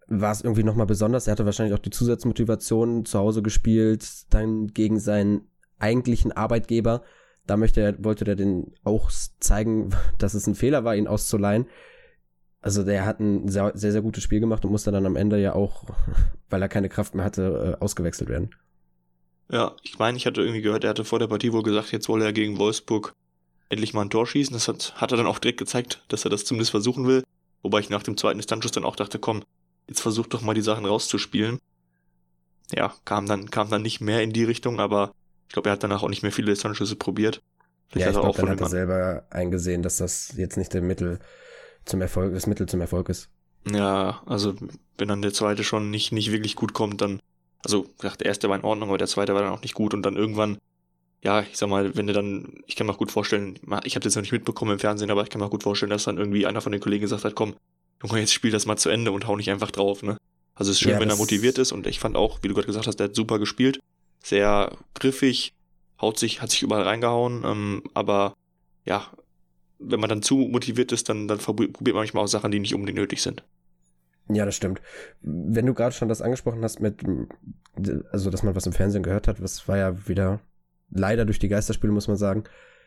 war 0.07 0.31
es 0.31 0.41
irgendwie 0.41 0.63
nochmal 0.63 0.85
besonders. 0.85 1.27
Er 1.27 1.31
hatte 1.31 1.45
wahrscheinlich 1.45 1.73
auch 1.73 1.81
die 1.81 1.89
Zusatzmotivation 1.89 3.05
zu 3.05 3.19
Hause 3.19 3.41
gespielt, 3.41 4.05
dann 4.33 4.67
gegen 4.67 4.99
seinen 4.99 5.47
eigentlichen 5.79 6.31
Arbeitgeber. 6.31 7.03
Da 7.45 7.57
möchte 7.57 7.81
er, 7.81 8.03
wollte 8.03 8.25
er 8.25 8.35
den 8.35 8.73
auch 8.83 9.11
zeigen, 9.39 9.89
dass 10.17 10.33
es 10.33 10.47
ein 10.47 10.55
Fehler 10.55 10.83
war, 10.83 10.95
ihn 10.95 11.07
auszuleihen. 11.07 11.67
Also 12.61 12.83
der 12.83 13.05
hat 13.05 13.19
ein 13.19 13.49
sehr, 13.49 13.71
sehr, 13.75 13.91
sehr 13.91 14.01
gutes 14.01 14.23
Spiel 14.23 14.39
gemacht 14.39 14.63
und 14.63 14.71
musste 14.71 14.91
dann 14.91 15.05
am 15.05 15.17
Ende 15.17 15.39
ja 15.41 15.53
auch, 15.53 15.83
weil 16.49 16.61
er 16.61 16.69
keine 16.69 16.89
Kraft 16.89 17.13
mehr 17.13 17.25
hatte, 17.25 17.77
äh, 17.79 17.83
ausgewechselt 17.83 18.29
werden. 18.29 18.55
Ja, 19.51 19.75
ich 19.83 19.99
meine, 19.99 20.17
ich 20.17 20.25
hatte 20.25 20.41
irgendwie 20.41 20.61
gehört, 20.61 20.85
er 20.85 20.91
hatte 20.91 21.03
vor 21.03 21.19
der 21.19 21.27
Partie 21.27 21.51
wohl 21.51 21.63
gesagt, 21.63 21.91
jetzt 21.91 22.07
wolle 22.07 22.25
er 22.25 22.33
gegen 22.33 22.57
Wolfsburg 22.57 23.13
endlich 23.69 23.93
mal 23.93 24.03
ein 24.03 24.09
Tor 24.09 24.25
schießen. 24.25 24.53
Das 24.53 24.67
hat, 24.67 24.93
hat 24.95 25.11
er 25.11 25.17
dann 25.17 25.27
auch 25.27 25.39
direkt 25.39 25.59
gezeigt, 25.59 26.03
dass 26.07 26.25
er 26.25 26.29
das 26.29 26.45
zumindest 26.45 26.71
versuchen 26.71 27.05
will. 27.05 27.23
Wobei 27.61 27.79
ich 27.79 27.89
nach 27.89 28.03
dem 28.03 28.17
zweiten 28.17 28.39
Distanzschuss 28.39 28.71
dann 28.71 28.85
auch 28.85 28.95
dachte, 28.95 29.19
komm, 29.19 29.43
jetzt 29.93 30.01
versuch 30.01 30.27
doch 30.27 30.41
mal 30.41 30.53
die 30.55 30.61
Sachen 30.61 30.85
rauszuspielen. 30.85 31.59
Ja, 32.73 32.93
kam 33.05 33.27
dann, 33.27 33.49
kam 33.51 33.69
dann 33.69 33.83
nicht 33.83 34.01
mehr 34.01 34.23
in 34.23 34.33
die 34.33 34.43
Richtung, 34.43 34.79
aber 34.79 35.13
ich 35.47 35.53
glaube, 35.53 35.69
er 35.69 35.73
hat 35.73 35.83
danach 35.83 36.01
auch 36.01 36.09
nicht 36.09 36.23
mehr 36.23 36.31
viele 36.31 36.51
Distanzschüsse 36.51 36.95
probiert. 36.95 37.41
Vielleicht 37.89 38.07
ja, 38.07 38.11
ich 38.11 38.19
glaube, 38.19 38.37
dann 38.37 38.49
hat 38.49 38.61
er 38.61 38.69
selber 38.69 39.23
eingesehen, 39.29 39.83
dass 39.83 39.97
das 39.97 40.33
jetzt 40.35 40.57
nicht 40.57 40.73
der 40.73 40.81
Mittel 40.81 41.19
zum 41.85 42.01
Erfolg, 42.01 42.33
das 42.33 42.47
Mittel 42.47 42.67
zum 42.67 42.81
Erfolg 42.81 43.09
ist. 43.09 43.29
Ja, 43.71 44.23
also 44.25 44.55
wenn 44.97 45.07
dann 45.07 45.21
der 45.21 45.33
zweite 45.33 45.63
schon 45.63 45.91
nicht, 45.91 46.11
nicht 46.11 46.31
wirklich 46.31 46.55
gut 46.55 46.73
kommt, 46.73 47.01
dann, 47.01 47.19
also 47.63 47.83
gesagt, 47.99 48.21
der 48.21 48.27
erste 48.27 48.49
war 48.49 48.57
in 48.57 48.63
Ordnung, 48.63 48.89
aber 48.89 48.97
der 48.97 49.07
zweite 49.07 49.35
war 49.35 49.43
dann 49.43 49.51
auch 49.51 49.61
nicht 49.61 49.75
gut 49.75 49.93
und 49.93 50.03
dann 50.03 50.15
irgendwann, 50.15 50.57
ja, 51.21 51.41
ich 51.41 51.57
sag 51.57 51.69
mal, 51.69 51.95
wenn 51.95 52.07
du 52.07 52.13
dann, 52.13 52.63
ich 52.65 52.75
kann 52.75 52.87
mir 52.87 52.93
auch 52.93 52.97
gut 52.97 53.11
vorstellen, 53.11 53.59
ich 53.83 53.95
habe 53.95 54.03
das 54.03 54.15
noch 54.15 54.23
nicht 54.23 54.31
mitbekommen 54.31 54.71
im 54.71 54.79
Fernsehen, 54.79 55.11
aber 55.11 55.21
ich 55.21 55.29
kann 55.29 55.39
mir 55.39 55.45
auch 55.45 55.51
gut 55.51 55.63
vorstellen, 55.63 55.91
dass 55.91 56.05
dann 56.05 56.17
irgendwie 56.17 56.47
einer 56.47 56.61
von 56.61 56.71
den 56.71 56.81
Kollegen 56.81 57.03
gesagt 57.03 57.23
hat, 57.23 57.35
komm, 57.35 57.53
Junge, 58.03 58.19
jetzt 58.19 58.33
spiel 58.33 58.51
das 58.51 58.65
mal 58.65 58.77
zu 58.77 58.89
Ende 58.89 59.11
und 59.11 59.27
hau 59.27 59.35
nicht 59.35 59.49
einfach 59.49 59.71
drauf, 59.71 60.03
ne? 60.03 60.17
Also 60.55 60.71
es 60.71 60.77
ist 60.77 60.81
schön, 60.81 60.91
ja, 60.91 60.99
wenn 60.99 61.09
er 61.09 61.15
motiviert 61.15 61.57
ist 61.57 61.71
und 61.71 61.87
ich 61.87 61.99
fand 61.99 62.15
auch, 62.15 62.39
wie 62.43 62.47
du 62.47 62.53
gerade 62.53 62.67
gesagt 62.67 62.87
hast, 62.87 62.99
der 62.99 63.07
hat 63.07 63.15
super 63.15 63.39
gespielt, 63.39 63.79
sehr 64.21 64.77
griffig, 64.93 65.53
haut 65.99 66.19
sich, 66.19 66.41
hat 66.41 66.51
sich 66.51 66.61
überall 66.61 66.83
reingehauen, 66.83 67.43
ähm, 67.45 67.83
aber 67.93 68.35
ja, 68.85 69.07
wenn 69.79 69.99
man 69.99 70.09
dann 70.09 70.21
zu 70.21 70.35
motiviert 70.35 70.91
ist, 70.91 71.09
dann, 71.09 71.27
dann 71.27 71.39
probiert 71.39 71.81
man 71.81 71.93
manchmal 71.93 72.23
auch 72.23 72.27
Sachen, 72.27 72.51
die 72.51 72.59
nicht 72.59 72.75
unbedingt 72.75 72.99
nötig 72.99 73.21
sind. 73.21 73.43
Ja, 74.29 74.45
das 74.45 74.55
stimmt. 74.55 74.81
Wenn 75.21 75.65
du 75.65 75.73
gerade 75.73 75.93
schon 75.93 76.07
das 76.07 76.21
angesprochen 76.21 76.63
hast 76.63 76.79
mit, 76.79 77.03
also 78.11 78.29
dass 78.29 78.43
man 78.43 78.55
was 78.55 78.65
im 78.65 78.73
Fernsehen 78.73 79.03
gehört 79.03 79.27
hat, 79.27 79.41
was 79.41 79.67
war 79.67 79.77
ja 79.77 80.07
wieder 80.07 80.39
leider 80.89 81.25
durch 81.25 81.39
die 81.39 81.49
Geisterspiele, 81.49 81.91
muss 81.91 82.07
man 82.07 82.17
sagen, 82.17 82.43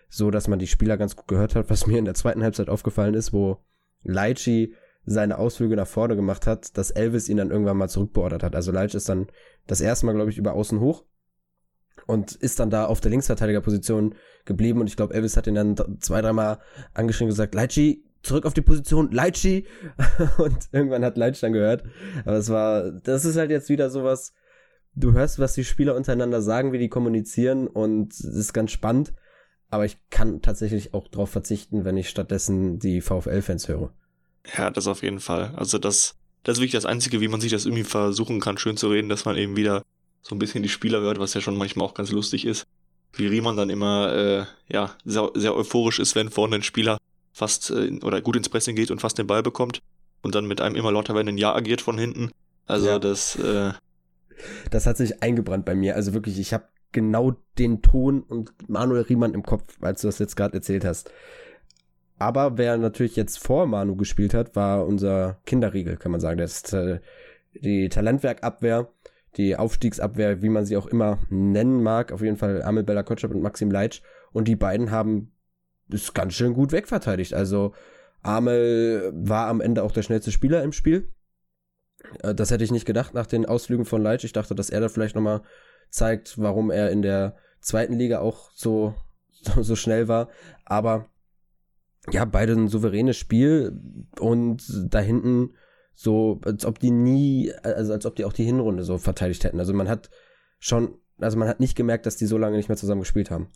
so, 0.08 0.30
dass 0.30 0.48
man 0.48 0.58
die 0.58 0.68
Spieler 0.68 0.96
ganz 0.96 1.16
gut 1.16 1.26
gehört 1.28 1.54
hat, 1.54 1.68
was 1.68 1.86
mir 1.86 1.98
in 1.98 2.04
der 2.04 2.14
zweiten 2.14 2.42
Halbzeit 2.42 2.68
aufgefallen 2.68 3.14
ist, 3.14 3.32
wo 3.32 3.58
Leitchi 4.02 4.74
seine 5.06 5.38
Ausflüge 5.38 5.76
nach 5.76 5.87
vorne 5.87 6.17
gemacht 6.17 6.47
hat, 6.47 6.76
dass 6.76 6.91
Elvis 6.91 7.29
ihn 7.29 7.37
dann 7.37 7.50
irgendwann 7.50 7.76
mal 7.76 7.88
zurückbeordert 7.88 8.43
hat. 8.43 8.55
Also 8.56 8.73
Leitch 8.73 8.94
ist 8.94 9.08
dann 9.08 9.29
das 9.67 9.81
erste 9.81 10.05
Mal, 10.06 10.14
glaube 10.14 10.31
ich, 10.31 10.38
über 10.38 10.53
außen 10.53 10.81
hoch 10.81 11.05
und 12.06 12.32
ist 12.32 12.61
dann 12.61 12.70
da 12.70 12.87
auf 12.87 13.00
der 13.00 13.12
Linksverteidigerposition 13.12 14.14
geblieben 14.44 14.80
und 14.80 14.88
ich 14.88 14.97
glaube, 14.97 15.14
Elvis 15.14 15.37
hat 15.37 15.47
ihn 15.47 15.54
dann 15.54 15.76
zwei, 16.00 16.21
dreimal 16.21 16.59
angeschrieben 16.92 17.28
und 17.28 17.35
gesagt, 17.35 17.54
Leitchi, 17.54 18.04
zurück 18.23 18.47
auf 18.47 18.54
die 18.54 18.62
Position, 18.62 19.11
Leitchi 19.11 19.66
und 20.38 20.69
irgendwann 20.73 21.04
hat 21.04 21.16
Leitchi 21.16 21.40
dann 21.40 21.52
gehört, 21.52 21.85
aber 22.25 22.37
es 22.37 22.50
war, 22.50 22.90
das 22.90 23.25
ist 23.25 23.37
halt 23.37 23.50
jetzt 23.50 23.69
wieder 23.69 23.90
sowas, 23.90 24.33
du 24.95 25.12
hörst, 25.12 25.38
was 25.38 25.54
die 25.54 25.64
Spieler 25.64 25.95
untereinander 25.95 26.42
sagen, 26.42 26.73
wie 26.73 26.78
die 26.78 26.88
kommunizieren 26.88 27.66
und 27.66 28.12
es 28.12 28.25
ist 28.25 28.52
ganz 28.52 28.73
spannend, 28.73 29.12
aber 29.69 29.85
ich 29.85 29.99
kann 30.11 30.42
tatsächlich 30.42 30.95
auch 30.95 31.09
darauf 31.09 31.30
verzichten, 31.30 31.85
wenn 31.85 31.97
ich 31.97 32.09
stattdessen 32.09 32.78
die 32.78 33.00
VfL-Fans 33.00 33.69
höre. 33.69 33.92
Ja, 34.57 34.71
das 34.71 34.87
auf 34.87 35.03
jeden 35.03 35.21
Fall. 35.21 35.55
Also 35.57 35.79
das, 35.79 36.15
das 36.43 36.57
ist 36.57 36.61
wirklich 36.61 36.73
das 36.73 36.87
Einzige, 36.87 37.21
wie 37.21 37.29
man 37.29 37.41
sich 37.41 37.53
das 37.53 37.67
irgendwie 37.67 37.85
versuchen 37.85 38.41
kann, 38.41 38.59
schön 38.59 38.76
zu 38.76 38.88
reden, 38.88 39.09
dass 39.09 39.25
man 39.25 39.37
eben 39.37 39.57
wieder 39.57 39.83
so 40.23 40.35
ein 40.35 40.38
bisschen 40.38 40.62
die 40.62 40.69
Spieler 40.69 41.00
hört, 41.00 41.19
was 41.19 41.35
ja 41.35 41.41
schon 41.41 41.57
manchmal 41.57 41.87
auch 41.87 41.95
ganz 41.95 42.11
lustig 42.11 42.45
ist. 42.45 42.67
Wie 43.12 43.26
Riemann 43.26 43.57
dann 43.57 43.71
immer 43.71 44.12
äh, 44.12 44.45
ja 44.73 44.95
sehr, 45.05 45.31
sehr 45.35 45.55
euphorisch 45.55 45.99
ist, 45.99 46.15
wenn 46.15 46.31
vorne 46.31 46.57
ein 46.57 46.62
Spieler 46.62 46.99
fast 47.33 47.71
äh, 47.71 47.99
oder 48.03 48.21
gut 48.21 48.37
ins 48.37 48.49
Pressing 48.49 48.76
geht 48.76 48.91
und 48.91 49.00
fast 49.00 49.19
den 49.19 49.26
Ball 49.26 49.43
bekommt 49.43 49.81
und 50.23 50.35
dann 50.35 50.47
mit 50.47 50.61
einem 50.61 50.76
immer 50.76 50.93
lauter 50.93 51.15
werdenden 51.15 51.38
Ja 51.38 51.55
agiert 51.55 51.81
von 51.81 51.99
hinten. 51.99 52.31
Also 52.67 52.88
ja. 52.88 52.99
das 52.99 53.37
äh, 53.37 53.73
das 54.71 54.87
hat 54.87 54.97
sich 54.97 55.23
eingebrannt 55.23 55.65
bei 55.65 55.75
mir. 55.75 55.97
Also 55.97 56.15
wirklich, 56.15 56.38
ich 56.38 56.53
habe 56.53 56.69
genau 56.93 57.37
den 57.59 57.83
Ton 57.83 58.23
und 58.23 58.53
Manuel 58.69 59.03
Riemann 59.03 59.35
im 59.35 59.43
Kopf, 59.43 59.75
als 59.81 60.03
du 60.03 60.09
das 60.09 60.19
jetzt 60.19 60.37
gerade 60.37 60.55
erzählt 60.55 60.85
hast. 60.85 61.11
Aber 62.18 62.56
wer 62.56 62.76
natürlich 62.78 63.16
jetzt 63.16 63.38
vor 63.38 63.66
Manu 63.66 63.96
gespielt 63.96 64.32
hat, 64.32 64.56
war 64.56 64.87
unser 64.87 65.38
Kinderriegel, 65.44 65.96
kann 65.96 66.12
man 66.12 66.20
sagen. 66.20 66.38
Das 66.38 66.56
ist 66.56 66.73
äh, 66.73 67.00
die 67.54 67.88
Talentwerkabwehr 67.88 68.88
die 69.37 69.56
Aufstiegsabwehr, 69.56 70.42
wie 70.42 70.49
man 70.49 70.64
sie 70.64 70.76
auch 70.76 70.87
immer 70.87 71.18
nennen 71.28 71.82
mag, 71.82 72.12
auf 72.12 72.23
jeden 72.23 72.37
Fall 72.37 72.62
Amel 72.62 72.85
Bella 72.85 73.02
Kotschap 73.02 73.30
und 73.30 73.42
Maxim 73.42 73.70
Leitsch. 73.70 74.00
Und 74.32 74.49
die 74.49 74.56
beiden 74.56 74.90
haben 74.90 75.32
es 75.90 76.14
ganz 76.14 76.35
schön 76.35 76.54
gut 76.54 76.73
wegverteidigt. 76.73 77.35
Also 77.35 77.75
Amel 78.23 79.12
war 79.14 79.49
am 79.49 79.61
Ende 79.61 79.82
auch 79.82 79.92
der 79.92 80.02
schnellste 80.02 80.32
Spieler 80.32 80.62
im 80.62 80.73
Spiel. 80.73 81.12
Äh, 82.23 82.35
das 82.35 82.50
hätte 82.50 82.64
ich 82.64 82.73
nicht 82.73 82.87
gedacht 82.87 83.14
nach 83.14 83.26
den 83.26 83.46
Ausflügen 83.46 83.85
von 83.85 84.02
Leitsch. 84.02 84.25
Ich 84.25 84.32
dachte, 84.32 84.54
dass 84.54 84.70
er 84.70 84.80
da 84.80 84.88
vielleicht 84.88 85.14
nochmal 85.14 85.42
zeigt, 85.90 86.40
warum 86.40 86.70
er 86.70 86.90
in 86.90 87.02
der 87.02 87.37
zweiten 87.61 87.94
Liga 87.94 88.20
auch 88.20 88.50
so, 88.54 88.94
so, 89.30 89.62
so 89.62 89.76
schnell 89.76 90.08
war. 90.08 90.28
Aber 90.64 91.06
ja, 92.12 92.25
beide 92.25 92.52
ein 92.52 92.68
souveränes 92.68 93.16
Spiel 93.16 93.80
und 94.18 94.62
da 94.88 95.00
hinten 95.00 95.54
so, 95.94 96.40
als 96.44 96.64
ob 96.64 96.78
die 96.78 96.90
nie, 96.90 97.52
also 97.62 97.92
als 97.92 98.06
ob 98.06 98.16
die 98.16 98.25
auch 98.25 98.32
die 98.32 98.44
Hinrunde 98.44 98.84
so 98.84 98.98
verteidigt 98.98 99.44
hätten. 99.44 99.58
Also 99.58 99.72
man 99.72 99.88
hat 99.88 100.10
schon, 100.58 100.98
also 101.18 101.38
man 101.38 101.48
hat 101.48 101.60
nicht 101.60 101.76
gemerkt, 101.76 102.06
dass 102.06 102.16
die 102.16 102.26
so 102.26 102.38
lange 102.38 102.56
nicht 102.56 102.68
mehr 102.68 102.76
zusammen 102.76 103.00
gespielt 103.00 103.30
haben. 103.30 103.48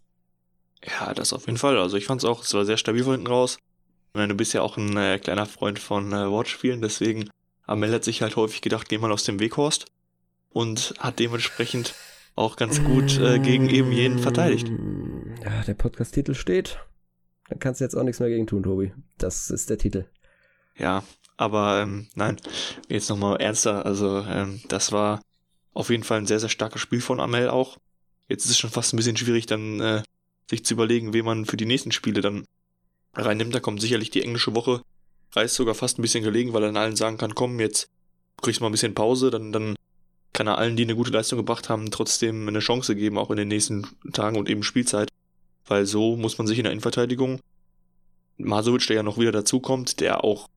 Ja, 0.84 1.12
das 1.12 1.32
auf 1.32 1.46
jeden 1.46 1.58
Fall. 1.58 1.78
Also 1.78 1.96
ich 1.96 2.06
fand 2.06 2.22
es 2.22 2.28
auch, 2.28 2.42
es 2.42 2.54
war 2.54 2.64
sehr 2.64 2.78
stabil 2.78 3.04
von 3.04 3.12
hinten 3.12 3.26
raus. 3.26 3.58
Du 4.14 4.34
bist 4.34 4.54
ja 4.54 4.62
auch 4.62 4.76
ein 4.76 4.96
äh, 4.96 5.18
kleiner 5.18 5.46
Freund 5.46 5.78
von 5.78 6.12
äh, 6.12 6.28
Wortspielen, 6.28 6.80
deswegen 6.80 7.30
Amel 7.64 7.92
hat 7.92 8.02
sich 8.02 8.22
halt 8.22 8.34
häufig 8.34 8.62
gedacht, 8.62 8.88
geh 8.88 8.98
mal 8.98 9.12
aus 9.12 9.22
dem 9.22 9.38
Weg, 9.38 9.56
Horst. 9.56 9.86
Und 10.48 10.94
hat 10.98 11.20
dementsprechend 11.20 11.94
auch 12.34 12.56
ganz 12.56 12.82
gut 12.82 13.18
äh, 13.20 13.38
gegen 13.38 13.68
eben 13.68 13.92
jeden 13.92 14.18
verteidigt. 14.18 14.68
Ja, 15.44 15.62
der 15.62 15.74
Podcast-Titel 15.74 16.34
steht. 16.34 16.80
Da 17.50 17.56
kannst 17.56 17.80
du 17.80 17.84
jetzt 17.84 17.96
auch 17.96 18.04
nichts 18.04 18.20
mehr 18.20 18.28
gegen 18.28 18.46
tun, 18.46 18.62
Tobi. 18.62 18.92
Das 19.18 19.50
ist 19.50 19.68
der 19.68 19.78
Titel. 19.78 20.06
Ja, 20.78 21.02
aber 21.36 21.82
ähm, 21.82 22.06
nein, 22.14 22.36
jetzt 22.88 23.10
nochmal 23.10 23.40
ernster. 23.40 23.84
Also, 23.84 24.20
ähm, 24.20 24.60
das 24.68 24.92
war 24.92 25.20
auf 25.74 25.90
jeden 25.90 26.04
Fall 26.04 26.18
ein 26.18 26.26
sehr, 26.26 26.40
sehr 26.40 26.48
starkes 26.48 26.80
Spiel 26.80 27.00
von 27.00 27.20
Amel 27.20 27.50
auch. 27.50 27.78
Jetzt 28.28 28.44
ist 28.44 28.52
es 28.52 28.58
schon 28.58 28.70
fast 28.70 28.94
ein 28.94 28.96
bisschen 28.96 29.16
schwierig, 29.16 29.46
dann 29.46 29.80
äh, 29.80 30.02
sich 30.48 30.64
zu 30.64 30.74
überlegen, 30.74 31.12
wen 31.12 31.24
man 31.24 31.44
für 31.44 31.56
die 31.56 31.66
nächsten 31.66 31.90
Spiele 31.90 32.20
dann 32.20 32.44
reinnimmt. 33.14 33.54
Da 33.54 33.60
kommt 33.60 33.80
sicherlich 33.80 34.10
die 34.10 34.22
englische 34.22 34.54
Woche. 34.54 34.82
Reißt 35.32 35.56
sogar 35.56 35.74
fast 35.74 35.98
ein 35.98 36.02
bisschen 36.02 36.24
gelegen, 36.24 36.52
weil 36.52 36.62
er 36.62 36.68
dann 36.68 36.76
allen 36.76 36.96
sagen 36.96 37.18
kann, 37.18 37.34
komm, 37.34 37.58
jetzt 37.58 37.90
kriegst 38.40 38.60
du 38.60 38.64
mal 38.64 38.68
ein 38.68 38.72
bisschen 38.72 38.94
Pause, 38.94 39.30
dann, 39.30 39.52
dann 39.52 39.74
kann 40.32 40.46
er 40.46 40.58
allen, 40.58 40.76
die 40.76 40.84
eine 40.84 40.94
gute 40.94 41.10
Leistung 41.10 41.36
gebracht 41.36 41.68
haben, 41.68 41.90
trotzdem 41.90 42.46
eine 42.46 42.60
Chance 42.60 42.94
geben, 42.94 43.18
auch 43.18 43.30
in 43.30 43.36
den 43.36 43.48
nächsten 43.48 43.86
Tagen 44.12 44.38
und 44.38 44.48
eben 44.48 44.62
Spielzeit. 44.62 45.08
Weil 45.66 45.86
so 45.86 46.16
muss 46.16 46.38
man 46.38 46.46
sich 46.46 46.58
in 46.58 46.64
der 46.64 46.72
Innenverteidigung, 46.72 47.40
Masovic, 48.38 48.86
der 48.86 48.96
ja 48.96 49.02
noch 49.02 49.18
wieder 49.18 49.32
dazukommt, 49.32 50.00
der 50.00 50.24
auch 50.24 50.48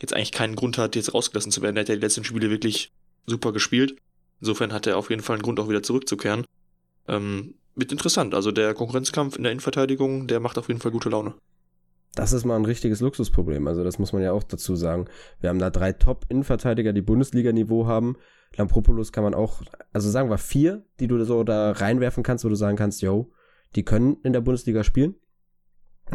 jetzt 0.00 0.14
eigentlich 0.14 0.32
keinen 0.32 0.56
Grund 0.56 0.78
hat, 0.78 0.96
jetzt 0.96 1.14
rausgelassen 1.14 1.52
zu 1.52 1.62
werden. 1.62 1.74
Der 1.74 1.82
hat 1.82 1.88
ja 1.88 1.94
die 1.94 2.00
letzten 2.00 2.24
Spiele 2.24 2.50
wirklich 2.50 2.92
super 3.26 3.52
gespielt. 3.52 3.96
Insofern 4.40 4.72
hat 4.72 4.86
er 4.86 4.98
auf 4.98 5.10
jeden 5.10 5.22
Fall 5.22 5.36
einen 5.36 5.42
Grund, 5.42 5.60
auch 5.60 5.68
wieder 5.68 5.82
zurückzukehren. 5.82 6.44
Ähm, 7.08 7.54
wird 7.74 7.92
interessant. 7.92 8.34
Also 8.34 8.52
der 8.52 8.74
Konkurrenzkampf 8.74 9.36
in 9.36 9.42
der 9.42 9.52
Innenverteidigung, 9.52 10.26
der 10.26 10.40
macht 10.40 10.58
auf 10.58 10.68
jeden 10.68 10.80
Fall 10.80 10.92
gute 10.92 11.08
Laune. 11.08 11.34
Das 12.14 12.32
ist 12.32 12.46
mal 12.46 12.56
ein 12.56 12.64
richtiges 12.64 13.00
Luxusproblem. 13.00 13.66
Also 13.68 13.84
das 13.84 13.98
muss 13.98 14.12
man 14.12 14.22
ja 14.22 14.32
auch 14.32 14.42
dazu 14.42 14.74
sagen. 14.74 15.06
Wir 15.40 15.50
haben 15.50 15.58
da 15.58 15.68
drei 15.68 15.92
Top-Innenverteidiger, 15.92 16.94
die 16.94 17.02
Bundesliga-Niveau 17.02 17.86
haben. 17.86 18.16
Lampropoulos 18.56 19.12
kann 19.12 19.24
man 19.24 19.34
auch, 19.34 19.62
also 19.92 20.08
sagen 20.08 20.30
wir 20.30 20.38
vier, 20.38 20.86
die 20.98 21.08
du 21.08 21.22
so 21.24 21.44
da 21.44 21.72
reinwerfen 21.72 22.22
kannst, 22.22 22.44
wo 22.44 22.48
du 22.48 22.54
sagen 22.54 22.78
kannst, 22.78 23.02
yo, 23.02 23.30
die 23.76 23.84
können 23.84 24.16
in 24.22 24.32
der 24.32 24.40
Bundesliga 24.40 24.82
spielen. 24.82 25.14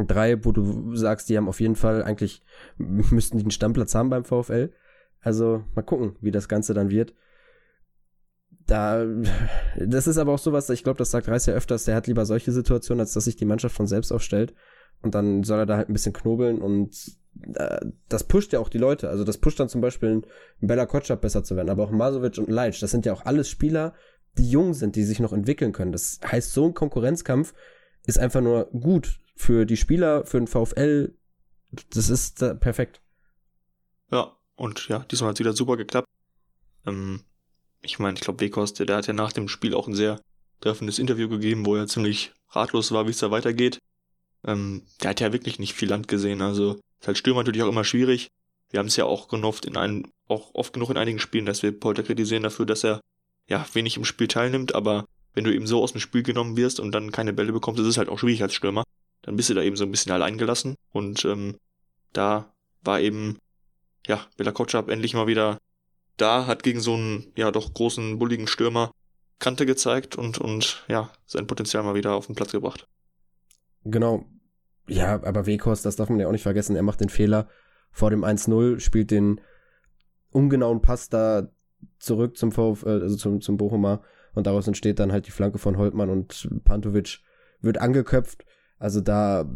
Drei, 0.07 0.43
wo 0.43 0.51
du 0.51 0.95
sagst, 0.95 1.29
die 1.29 1.37
haben 1.37 1.49
auf 1.49 1.59
jeden 1.59 1.75
Fall 1.75 2.03
eigentlich, 2.03 2.43
müssten 2.77 3.37
die 3.37 3.43
einen 3.43 3.51
Stammplatz 3.51 3.93
haben 3.93 4.09
beim 4.09 4.25
VfL. 4.25 4.71
Also 5.19 5.63
mal 5.75 5.83
gucken, 5.83 6.15
wie 6.21 6.31
das 6.31 6.49
Ganze 6.49 6.73
dann 6.73 6.89
wird. 6.89 7.13
Da, 8.65 9.05
das 9.77 10.07
ist 10.07 10.17
aber 10.17 10.33
auch 10.33 10.39
sowas, 10.39 10.69
ich 10.69 10.83
glaube, 10.83 10.97
das 10.97 11.11
sagt 11.11 11.27
Reis 11.27 11.45
ja 11.45 11.53
öfters, 11.53 11.85
der 11.85 11.95
hat 11.95 12.07
lieber 12.07 12.25
solche 12.25 12.51
Situationen, 12.51 13.01
als 13.01 13.13
dass 13.13 13.25
sich 13.25 13.35
die 13.35 13.45
Mannschaft 13.45 13.75
von 13.75 13.87
selbst 13.87 14.11
aufstellt. 14.11 14.53
Und 15.01 15.13
dann 15.13 15.43
soll 15.43 15.59
er 15.59 15.65
da 15.65 15.77
halt 15.77 15.89
ein 15.89 15.93
bisschen 15.93 16.13
knobeln 16.13 16.61
und 16.61 16.95
äh, 17.55 17.85
das 18.07 18.23
pusht 18.23 18.53
ja 18.53 18.59
auch 18.59 18.69
die 18.69 18.77
Leute. 18.77 19.09
Also 19.09 19.23
das 19.23 19.37
pusht 19.37 19.59
dann 19.59 19.69
zum 19.69 19.81
Beispiel 19.81 20.09
einen 20.09 20.25
Bella 20.61 20.85
Kotschap 20.85 21.21
besser 21.21 21.43
zu 21.43 21.55
werden, 21.55 21.69
aber 21.69 21.83
auch 21.83 21.91
Masovic 21.91 22.37
und 22.37 22.49
Leitsch. 22.49 22.81
Das 22.81 22.91
sind 22.91 23.05
ja 23.05 23.13
auch 23.13 23.25
alles 23.25 23.49
Spieler, 23.49 23.93
die 24.37 24.49
jung 24.49 24.73
sind, 24.73 24.95
die 24.95 25.03
sich 25.03 25.19
noch 25.19 25.33
entwickeln 25.33 25.73
können. 25.73 25.91
Das 25.91 26.19
heißt, 26.25 26.53
so 26.53 26.65
ein 26.65 26.73
Konkurrenzkampf 26.73 27.53
ist 28.05 28.19
einfach 28.19 28.41
nur 28.41 28.65
gut 28.65 29.19
für 29.35 29.65
die 29.65 29.77
Spieler, 29.77 30.25
für 30.25 30.37
den 30.37 30.47
VfL. 30.47 31.13
Das 31.93 32.09
ist 32.09 32.41
äh, 32.41 32.55
perfekt. 32.55 33.01
Ja, 34.11 34.37
und 34.55 34.87
ja, 34.87 34.99
diesmal 34.99 35.29
hat 35.29 35.35
es 35.35 35.39
wieder 35.39 35.53
super 35.53 35.77
geklappt. 35.77 36.07
Ähm, 36.85 37.23
ich 37.81 37.99
meine, 37.99 38.15
ich 38.15 38.21
glaube, 38.21 38.39
Wekost, 38.41 38.79
der, 38.79 38.95
hat 38.95 39.07
ja 39.07 39.13
nach 39.13 39.33
dem 39.33 39.47
Spiel 39.47 39.73
auch 39.73 39.87
ein 39.87 39.95
sehr 39.95 40.21
treffendes 40.59 40.99
Interview 40.99 41.27
gegeben, 41.27 41.65
wo 41.65 41.75
er 41.75 41.87
ziemlich 41.87 42.33
ratlos 42.49 42.91
war, 42.91 43.07
wie 43.07 43.11
es 43.11 43.19
da 43.19 43.31
weitergeht. 43.31 43.79
Ähm, 44.45 44.83
der 45.01 45.11
hat 45.11 45.19
ja 45.19 45.33
wirklich 45.33 45.59
nicht 45.59 45.73
viel 45.73 45.89
Land 45.89 46.07
gesehen. 46.07 46.41
Also 46.41 46.79
ist 46.99 47.07
halt 47.07 47.17
Stürmer 47.17 47.41
natürlich 47.41 47.63
auch 47.63 47.69
immer 47.69 47.83
schwierig. 47.83 48.29
Wir 48.69 48.79
haben 48.79 48.87
es 48.87 48.95
ja 48.95 49.05
auch 49.05 49.27
genoft 49.27 49.65
in 49.65 49.77
einem, 49.77 50.11
auch 50.27 50.53
oft 50.53 50.73
genug 50.73 50.89
in 50.89 50.97
einigen 50.97 51.19
Spielen, 51.19 51.45
dass 51.45 51.63
wir 51.63 51.77
Polter 51.77 52.03
kritisieren 52.03 52.43
dafür, 52.43 52.65
dass 52.65 52.83
er 52.83 53.01
ja 53.51 53.65
wenig 53.73 53.97
im 53.97 54.05
Spiel 54.05 54.27
teilnimmt, 54.27 54.73
aber 54.73 55.05
wenn 55.33 55.43
du 55.43 55.53
eben 55.53 55.67
so 55.67 55.83
aus 55.83 55.91
dem 55.91 56.01
Spiel 56.01 56.23
genommen 56.23 56.57
wirst 56.57 56.79
und 56.79 56.93
dann 56.93 57.11
keine 57.11 57.33
Bälle 57.33 57.51
bekommst, 57.51 57.79
ist 57.81 57.87
es 57.87 57.97
halt 57.97 58.09
auch 58.09 58.17
schwierig 58.17 58.41
als 58.41 58.53
Stürmer. 58.53 58.83
Dann 59.21 59.35
bist 59.35 59.49
du 59.49 59.53
da 59.53 59.61
eben 59.61 59.75
so 59.75 59.83
ein 59.83 59.91
bisschen 59.91 60.11
allein 60.11 60.37
gelassen. 60.37 60.75
Und 60.91 61.25
ähm, 61.25 61.57
da 62.13 62.53
war 62.81 62.99
eben, 62.99 63.37
ja, 64.07 64.25
Bela 64.37 64.51
Kotschap 64.51 64.89
endlich 64.89 65.13
mal 65.13 65.27
wieder 65.27 65.59
da, 66.17 66.47
hat 66.47 66.63
gegen 66.63 66.79
so 66.79 66.95
einen, 66.95 67.31
ja, 67.35 67.51
doch 67.51 67.73
großen, 67.73 68.19
bulligen 68.19 68.47
Stürmer 68.47 68.91
Kante 69.39 69.65
gezeigt 69.65 70.15
und, 70.15 70.37
und 70.37 70.85
ja, 70.87 71.11
sein 71.25 71.47
Potenzial 71.47 71.83
mal 71.83 71.95
wieder 71.95 72.13
auf 72.13 72.27
den 72.27 72.35
Platz 72.35 72.51
gebracht. 72.51 72.87
Genau. 73.83 74.25
Ja, 74.87 75.23
aber 75.23 75.45
Weghorst, 75.45 75.85
das 75.85 75.95
darf 75.95 76.09
man 76.09 76.19
ja 76.19 76.27
auch 76.27 76.31
nicht 76.31 76.43
vergessen. 76.43 76.75
Er 76.75 76.83
macht 76.83 77.01
den 77.01 77.09
Fehler 77.09 77.49
vor 77.91 78.11
dem 78.11 78.23
1-0, 78.23 78.79
spielt 78.79 79.11
den 79.11 79.41
ungenauen 80.29 80.81
Pass 80.81 81.09
da 81.09 81.49
zurück 82.01 82.37
zum 82.37 82.51
VfL, 82.51 82.99
äh, 82.99 83.03
also 83.03 83.15
zum, 83.15 83.41
zum 83.41 83.57
Bochumer. 83.57 84.01
Und 84.33 84.47
daraus 84.47 84.67
entsteht 84.67 84.99
dann 84.99 85.11
halt 85.11 85.27
die 85.27 85.31
Flanke 85.31 85.57
von 85.57 85.77
Holtmann 85.77 86.09
und 86.09 86.49
Pantovic 86.63 87.19
wird 87.61 87.79
angeköpft. 87.79 88.45
Also 88.79 89.01
da 89.01 89.49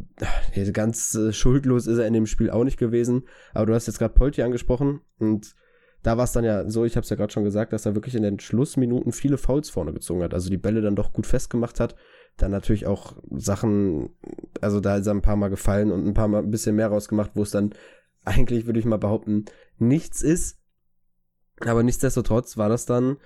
ganz 0.74 1.16
äh, 1.16 1.34
schuldlos 1.34 1.88
ist 1.88 1.98
er 1.98 2.08
in 2.08 2.14
dem 2.14 2.28
Spiel 2.28 2.50
auch 2.50 2.64
nicht 2.64 2.78
gewesen. 2.78 3.24
Aber 3.54 3.66
du 3.66 3.74
hast 3.74 3.88
jetzt 3.88 4.00
gerade 4.00 4.14
Polti 4.14 4.42
angesprochen 4.42 5.02
und 5.18 5.56
da 6.04 6.18
war 6.18 6.26
es 6.26 6.34
dann 6.34 6.44
ja 6.44 6.70
so, 6.70 6.86
ich 6.86 6.96
habe 6.98 7.04
es 7.04 7.10
ja 7.10 7.16
gerade 7.16 7.34
schon 7.34 7.46
gesagt, 7.46 7.74
dass 7.74 7.88
er 7.88 7.96
wirklich 7.96 8.14
in 8.14 8.22
den 8.22 8.40
Schlussminuten 8.40 9.12
viele 9.12 9.40
Fouls 9.40 9.72
vorne 9.72 9.92
gezogen 9.92 10.22
hat. 10.22 10.36
Also 10.36 10.52
die 10.52 10.58
Bälle 10.58 10.82
dann 10.82 10.96
doch 10.96 11.14
gut 11.14 11.26
festgemacht 11.26 11.80
hat 11.80 11.96
dann 12.38 12.52
natürlich 12.52 12.86
auch 12.86 13.16
Sachen, 13.32 14.10
also 14.62 14.80
da 14.80 14.98
ist 14.98 15.08
er 15.08 15.14
ein 15.14 15.22
paar 15.22 15.36
Mal 15.36 15.50
gefallen 15.50 15.92
und 15.92 16.06
ein 16.06 16.14
paar 16.14 16.28
Mal 16.28 16.44
ein 16.44 16.52
bisschen 16.52 16.76
mehr 16.76 16.88
rausgemacht, 16.88 17.32
wo 17.36 17.44
es 17.44 17.52
dann 17.52 17.74
eigentlich, 18.26 18.66
würde 18.66 18.80
ich 18.80 18.86
mal 18.86 18.98
behaupten, 18.98 19.46
nichts 19.78 20.22
ist. 20.22 20.58
Aber 21.62 21.84
nichtsdestotrotz 21.84 22.58
war 22.58 22.70
das 22.70 22.86
dann 22.86 23.18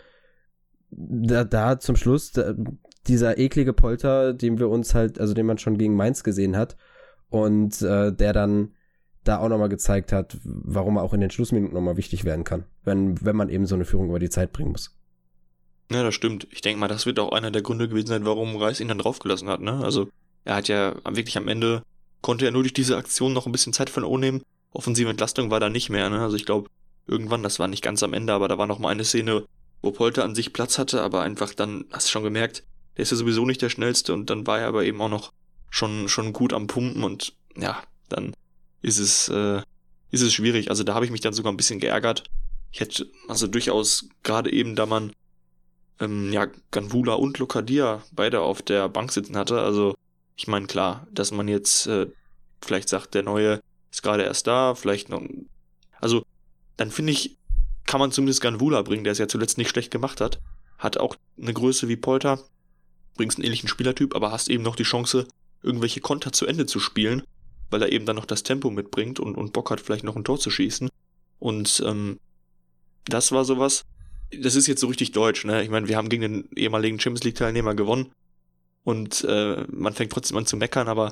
da, 0.92 1.44
da 1.44 1.80
zum 1.80 1.96
Schluss 1.96 2.32
da, 2.32 2.54
dieser 3.08 3.38
eklige 3.38 3.74
Polter, 3.74 4.34
den 4.34 4.60
wir 4.60 4.70
uns 4.70 4.94
halt, 4.94 5.20
also 5.20 5.34
den 5.34 5.46
man 5.46 5.58
schon 5.58 5.78
gegen 5.78 5.96
Mainz 5.96 6.24
gesehen 6.24 6.56
hat 6.56 6.78
und 7.30 7.82
äh, 7.82 8.14
der 8.14 8.34
dann 8.34 8.74
da 9.24 9.40
auch 9.40 9.50
nochmal 9.50 9.70
gezeigt 9.70 10.12
hat, 10.12 10.38
warum 10.44 10.98
er 10.98 11.04
auch 11.04 11.14
in 11.14 11.22
den 11.22 11.32
Schlussminuten 11.32 11.74
nochmal 11.74 11.98
wichtig 11.98 12.24
werden 12.24 12.44
kann, 12.44 12.66
wenn, 12.84 13.24
wenn 13.24 13.36
man 13.36 13.50
eben 13.50 13.66
so 13.66 13.76
eine 13.76 13.86
Führung 13.86 14.10
über 14.10 14.20
die 14.20 14.30
Zeit 14.30 14.54
bringen 14.54 14.72
muss. 14.72 14.96
Ja, 15.92 16.04
das 16.04 16.14
stimmt. 16.14 16.48
Ich 16.52 16.62
denke 16.62 16.80
mal, 16.80 16.88
das 16.88 17.06
wird 17.06 17.20
auch 17.20 17.32
einer 17.32 17.52
der 17.52 17.64
Gründe 17.64 17.90
gewesen 17.90 18.08
sein, 18.08 18.26
warum 18.26 18.56
Reis 18.56 18.80
ihn 18.80 18.88
dann 18.88 19.00
draufgelassen 19.00 19.50
hat, 19.50 19.60
ne? 19.60 19.84
Also, 19.84 20.08
er 20.46 20.56
hat 20.56 20.68
ja 20.68 20.96
wirklich 21.04 21.38
am 21.38 21.48
Ende, 21.48 21.84
konnte 22.22 22.46
er 22.46 22.52
nur 22.52 22.62
durch 22.62 22.74
diese 22.74 22.96
Aktion 22.96 23.34
noch 23.34 23.46
ein 23.46 23.52
bisschen 23.52 23.74
Zeit 23.74 23.90
von 23.90 24.04
O 24.04 24.18
nehmen. 24.18 24.44
Offensive 24.72 25.10
Entlastung 25.10 25.50
war 25.50 25.60
da 25.60 25.70
nicht 25.70 25.90
mehr, 25.90 26.10
ne? 26.10 26.22
Also 26.22 26.36
ich 26.36 26.46
glaube, 26.46 26.70
irgendwann, 27.10 27.44
das 27.44 27.60
war 27.60 27.68
nicht 27.68 27.84
ganz 27.84 28.04
am 28.04 28.14
Ende, 28.14 28.34
aber 28.34 28.48
da 28.48 28.58
war 28.58 28.68
noch 28.68 28.80
mal 28.80 28.90
eine 28.90 29.06
Szene, 29.06 29.46
wo 29.82 29.92
Polter 29.92 30.24
an 30.24 30.36
sich 30.36 30.54
Platz 30.54 30.78
hatte, 30.78 31.02
aber 31.02 31.22
einfach 31.22 31.54
dann, 31.54 31.86
hast 31.92 32.08
du 32.08 32.12
schon 32.12 32.24
gemerkt, 32.24 32.64
der 32.96 33.04
ist 33.04 33.12
ja 33.12 33.18
sowieso 33.18 33.46
nicht 33.46 33.62
der 33.62 33.70
schnellste 33.70 34.14
und 34.14 34.30
dann 34.30 34.46
war 34.46 34.60
er 34.60 34.68
aber 34.68 34.84
eben 34.84 35.02
auch 35.02 35.10
noch 35.10 35.32
schon, 35.70 36.10
schon 36.10 36.34
gut 36.34 36.54
am 36.54 36.68
Pumpen 36.68 37.04
und 37.04 37.34
ja, 37.56 37.82
dann 38.10 38.34
ist 38.82 39.00
es, 39.00 39.30
äh, 39.30 39.62
ist 40.12 40.22
es 40.22 40.34
schwierig. 40.34 40.70
Also 40.70 40.84
da 40.84 40.94
habe 40.94 41.06
ich 41.06 41.12
mich 41.12 41.22
dann 41.22 41.34
sogar 41.34 41.52
ein 41.54 41.58
bisschen 41.58 41.80
geärgert. 41.80 42.24
Ich 42.72 42.80
hätte 42.80 43.08
also 43.28 43.48
durchaus 43.48 44.10
gerade 44.24 44.52
eben, 44.52 44.76
da 44.76 44.86
man 44.86 45.12
ähm, 46.00 46.32
ja, 46.32 46.48
Ganvula 46.72 47.14
und 47.14 47.40
Lokadia 47.40 48.04
beide 48.12 48.42
auf 48.42 48.62
der 48.62 48.90
Bank 48.90 49.12
sitzen 49.12 49.38
hatte. 49.38 49.62
Also, 49.62 49.96
ich 50.36 50.48
meine, 50.48 50.68
klar, 50.68 51.08
dass 51.12 51.32
man 51.32 51.48
jetzt 51.48 51.88
äh, 51.88 52.08
vielleicht 52.62 52.90
sagt, 52.90 53.14
der 53.14 53.24
neue 53.24 53.62
ist 53.92 54.04
gerade 54.04 54.24
erst 54.24 54.48
da, 54.48 54.76
vielleicht 54.76 55.10
noch. 55.10 55.22
Also, 56.00 56.24
dann 56.80 56.92
finde 56.92 57.12
ich, 57.12 57.38
kann 57.86 58.00
man 58.00 58.12
zumindest 58.12 58.40
Ganvula 58.40 58.82
bringen, 58.84 59.04
der 59.04 59.12
es 59.12 59.18
ja 59.18 59.28
zuletzt 59.28 59.58
nicht 59.58 59.70
schlecht 59.70 59.92
gemacht 59.92 60.22
hat. 60.22 60.40
Hat 60.78 60.98
auch 60.98 61.18
eine 61.38 61.54
Größe 61.54 61.90
wie 61.90 61.98
Polter, 61.98 62.42
bringst 63.18 63.38
einen 63.38 63.46
ähnlichen 63.46 63.68
Spielertyp, 63.68 64.16
aber 64.16 64.32
hast 64.32 64.50
eben 64.50 64.64
noch 64.64 64.78
die 64.78 64.84
Chance, 64.84 65.28
irgendwelche 65.62 66.00
Konter 66.00 66.32
zu 66.32 66.46
Ende 66.46 66.66
zu 66.66 66.80
spielen, 66.80 67.24
weil 67.70 67.82
er 67.82 67.92
eben 67.92 68.06
dann 68.06 68.16
noch 68.16 68.26
das 68.26 68.44
Tempo 68.44 68.70
mitbringt 68.70 69.20
und, 69.20 69.36
und 69.36 69.52
Bock 69.52 69.72
hat, 69.72 69.82
vielleicht 69.82 70.06
noch 70.06 70.16
ein 70.16 70.24
Tor 70.24 70.40
zu 70.40 70.50
schießen. 70.50 70.90
Und 71.40 71.84
ähm, 71.86 72.18
das 73.06 73.34
war 73.34 73.44
sowas, 73.44 73.84
das 74.32 74.56
ist 74.56 74.68
jetzt 74.68 74.80
so 74.80 74.88
richtig 74.88 75.12
deutsch, 75.12 75.44
ne? 75.44 75.62
Ich 75.64 75.70
meine, 75.70 75.90
wir 75.90 75.98
haben 75.98 76.08
gegen 76.08 76.22
den 76.22 76.50
ehemaligen 76.56 77.00
Champions 77.00 77.26
League-Teilnehmer 77.26 77.76
gewonnen 77.76 78.12
und 78.86 79.26
äh, 79.26 79.66
man 79.70 79.94
fängt 79.94 80.14
trotzdem 80.14 80.38
an 80.38 80.46
zu 80.46 80.56
meckern, 80.56 80.88
aber 80.88 81.12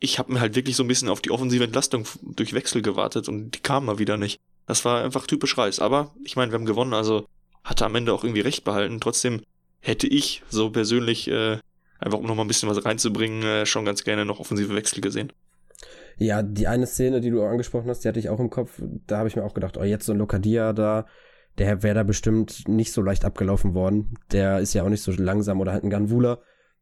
ich 0.00 0.18
habe 0.18 0.32
mir 0.32 0.40
halt 0.40 0.54
wirklich 0.54 0.76
so 0.76 0.82
ein 0.84 0.88
bisschen 0.88 1.08
auf 1.08 1.22
die 1.22 1.30
offensive 1.30 1.64
Entlastung 1.64 2.06
durch 2.20 2.52
Wechsel 2.52 2.82
gewartet 2.82 3.28
und 3.28 3.52
die 3.52 3.60
kam 3.60 3.86
mal 3.86 3.98
wieder 3.98 4.18
nicht. 4.18 4.38
Das 4.70 4.84
war 4.84 5.02
einfach 5.02 5.26
typisch 5.26 5.58
Reis. 5.58 5.80
Aber 5.80 6.14
ich 6.22 6.36
meine, 6.36 6.52
wir 6.52 6.56
haben 6.56 6.64
gewonnen, 6.64 6.94
also 6.94 7.26
hatte 7.64 7.84
am 7.84 7.96
Ende 7.96 8.12
auch 8.12 8.22
irgendwie 8.22 8.40
recht 8.40 8.62
behalten. 8.62 9.00
Trotzdem 9.00 9.42
hätte 9.80 10.06
ich 10.06 10.44
so 10.48 10.70
persönlich, 10.70 11.26
äh, 11.26 11.58
einfach 11.98 12.20
um 12.20 12.26
nochmal 12.26 12.44
ein 12.44 12.48
bisschen 12.48 12.68
was 12.68 12.84
reinzubringen, 12.84 13.42
äh, 13.42 13.66
schon 13.66 13.84
ganz 13.84 14.04
gerne 14.04 14.24
noch 14.24 14.38
offensive 14.38 14.72
Wechsel 14.76 15.00
gesehen. 15.00 15.32
Ja, 16.18 16.44
die 16.44 16.68
eine 16.68 16.86
Szene, 16.86 17.20
die 17.20 17.30
du 17.30 17.42
angesprochen 17.42 17.90
hast, 17.90 18.04
die 18.04 18.08
hatte 18.08 18.20
ich 18.20 18.28
auch 18.28 18.38
im 18.38 18.48
Kopf. 18.48 18.80
Da 19.08 19.18
habe 19.18 19.26
ich 19.28 19.34
mir 19.34 19.42
auch 19.42 19.54
gedacht, 19.54 19.76
oh, 19.76 19.82
jetzt 19.82 20.06
so 20.06 20.12
ein 20.12 20.18
Lokadia 20.18 20.72
da, 20.72 21.06
der 21.58 21.82
wäre 21.82 21.96
da 21.96 22.02
bestimmt 22.04 22.68
nicht 22.68 22.92
so 22.92 23.02
leicht 23.02 23.24
abgelaufen 23.24 23.74
worden. 23.74 24.14
Der 24.30 24.60
ist 24.60 24.72
ja 24.72 24.84
auch 24.84 24.88
nicht 24.88 25.02
so 25.02 25.10
langsam 25.10 25.60
oder 25.60 25.72
halt 25.72 25.82
ein 25.82 25.90
Ganvula. 25.90 26.38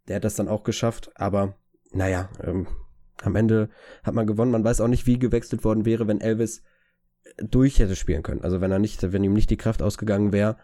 Der 0.09 0.17
hat 0.17 0.25
das 0.25 0.35
dann 0.35 0.49
auch 0.49 0.63
geschafft, 0.63 1.11
aber 1.15 1.57
naja, 1.93 2.29
ähm, 2.45 2.67
am 3.23 3.35
Ende 3.35 3.71
hat 4.03 4.13
man 4.13 4.27
gewonnen. 4.27 4.53
Man 4.53 4.65
weiß 4.65 4.83
auch 4.83 4.89
nicht, 4.89 5.07
wie 5.07 5.19
gewechselt 5.19 5.65
worden 5.65 5.87
wäre, 5.87 6.07
wenn 6.07 6.21
Elvis 6.21 6.63
durch 7.43 7.79
hätte 7.79 7.97
spielen 7.97 8.23
können. 8.23 8.43
Also 8.43 8.61
wenn 8.61 8.73
er 8.73 8.79
nicht, 8.79 9.13
wenn 9.13 9.25
ihm 9.25 9.33
nicht 9.33 9.51
die 9.51 9.57
Kraft 9.57 9.83
ausgegangen 9.83 10.33
wäre 10.33 10.57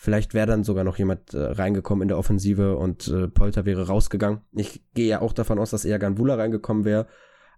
Vielleicht 0.00 0.32
wäre 0.32 0.46
dann 0.46 0.62
sogar 0.62 0.84
noch 0.84 0.96
jemand 0.96 1.34
äh, 1.34 1.40
reingekommen 1.40 2.02
in 2.02 2.08
der 2.08 2.18
Offensive 2.18 2.76
und 2.76 3.08
äh, 3.08 3.26
Polter 3.26 3.64
wäre 3.66 3.88
rausgegangen. 3.88 4.42
Ich 4.52 4.80
gehe 4.94 5.08
ja 5.08 5.20
auch 5.20 5.32
davon 5.32 5.58
aus, 5.58 5.70
dass 5.70 5.84
eher 5.84 5.98
Ganvula 5.98 6.36
reingekommen 6.36 6.84
wäre. 6.84 7.08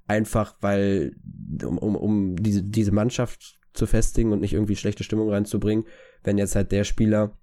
Einfach 0.06 0.54
weil, 0.62 1.16
um, 1.62 1.76
um, 1.76 1.96
um 1.96 2.36
diese, 2.36 2.62
diese 2.62 2.92
Mannschaft 2.92 3.60
zu 3.74 3.86
festigen 3.86 4.32
und 4.32 4.40
nicht 4.40 4.54
irgendwie 4.54 4.74
schlechte 4.74 5.04
Stimmung 5.04 5.28
reinzubringen, 5.28 5.84
wenn 6.24 6.38
jetzt 6.38 6.56
halt 6.56 6.72
der 6.72 6.84
Spieler, 6.84 7.36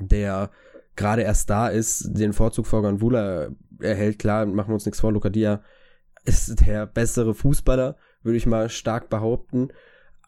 der 0.00 0.50
gerade 0.96 1.22
erst 1.22 1.48
da 1.48 1.68
ist, 1.68 2.10
den 2.18 2.32
Vorzug 2.32 2.66
vor 2.66 2.82
Ganvula 2.82 3.50
erhält, 3.78 4.18
klar, 4.18 4.44
machen 4.44 4.70
wir 4.70 4.74
uns 4.74 4.86
nichts 4.86 4.98
vor, 4.98 5.12
Lucadia 5.12 5.62
ist 6.24 6.66
der 6.66 6.84
bessere 6.84 7.32
Fußballer, 7.32 7.96
würde 8.24 8.38
ich 8.38 8.46
mal 8.46 8.68
stark 8.70 9.08
behaupten. 9.08 9.68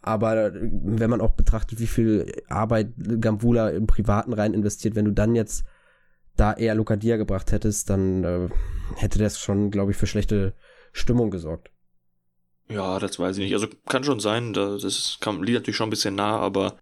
Aber 0.02 0.52
wenn 0.52 1.10
man 1.10 1.20
auch 1.20 1.32
betrachtet, 1.32 1.78
wie 1.80 1.86
viel 1.86 2.42
Arbeit 2.48 2.92
Gambula 2.96 3.70
im 3.70 3.86
Privaten 3.86 4.32
rein 4.32 4.52
investiert, 4.52 4.96
wenn 4.96 5.04
du 5.04 5.12
dann 5.12 5.34
jetzt 5.34 5.64
da 6.36 6.52
eher 6.52 6.74
Lucadia 6.74 7.16
gebracht 7.16 7.52
hättest, 7.52 7.88
dann 7.90 8.24
äh, 8.24 8.48
hätte 8.96 9.18
das 9.18 9.38
schon, 9.38 9.70
glaube 9.70 9.92
ich, 9.92 9.96
für 9.96 10.06
schlechte 10.06 10.54
Stimmung 10.92 11.30
gesorgt. 11.30 11.70
Ja, 12.68 12.98
das 12.98 13.18
weiß 13.18 13.36
ich 13.36 13.44
nicht. 13.44 13.54
Also 13.54 13.68
kann 13.86 14.04
schon 14.04 14.20
sein, 14.20 14.52
das 14.52 15.18
kam, 15.20 15.42
liegt 15.42 15.58
natürlich 15.58 15.76
schon 15.76 15.88
ein 15.88 15.90
bisschen 15.90 16.14
nah, 16.14 16.38
aber 16.38 16.78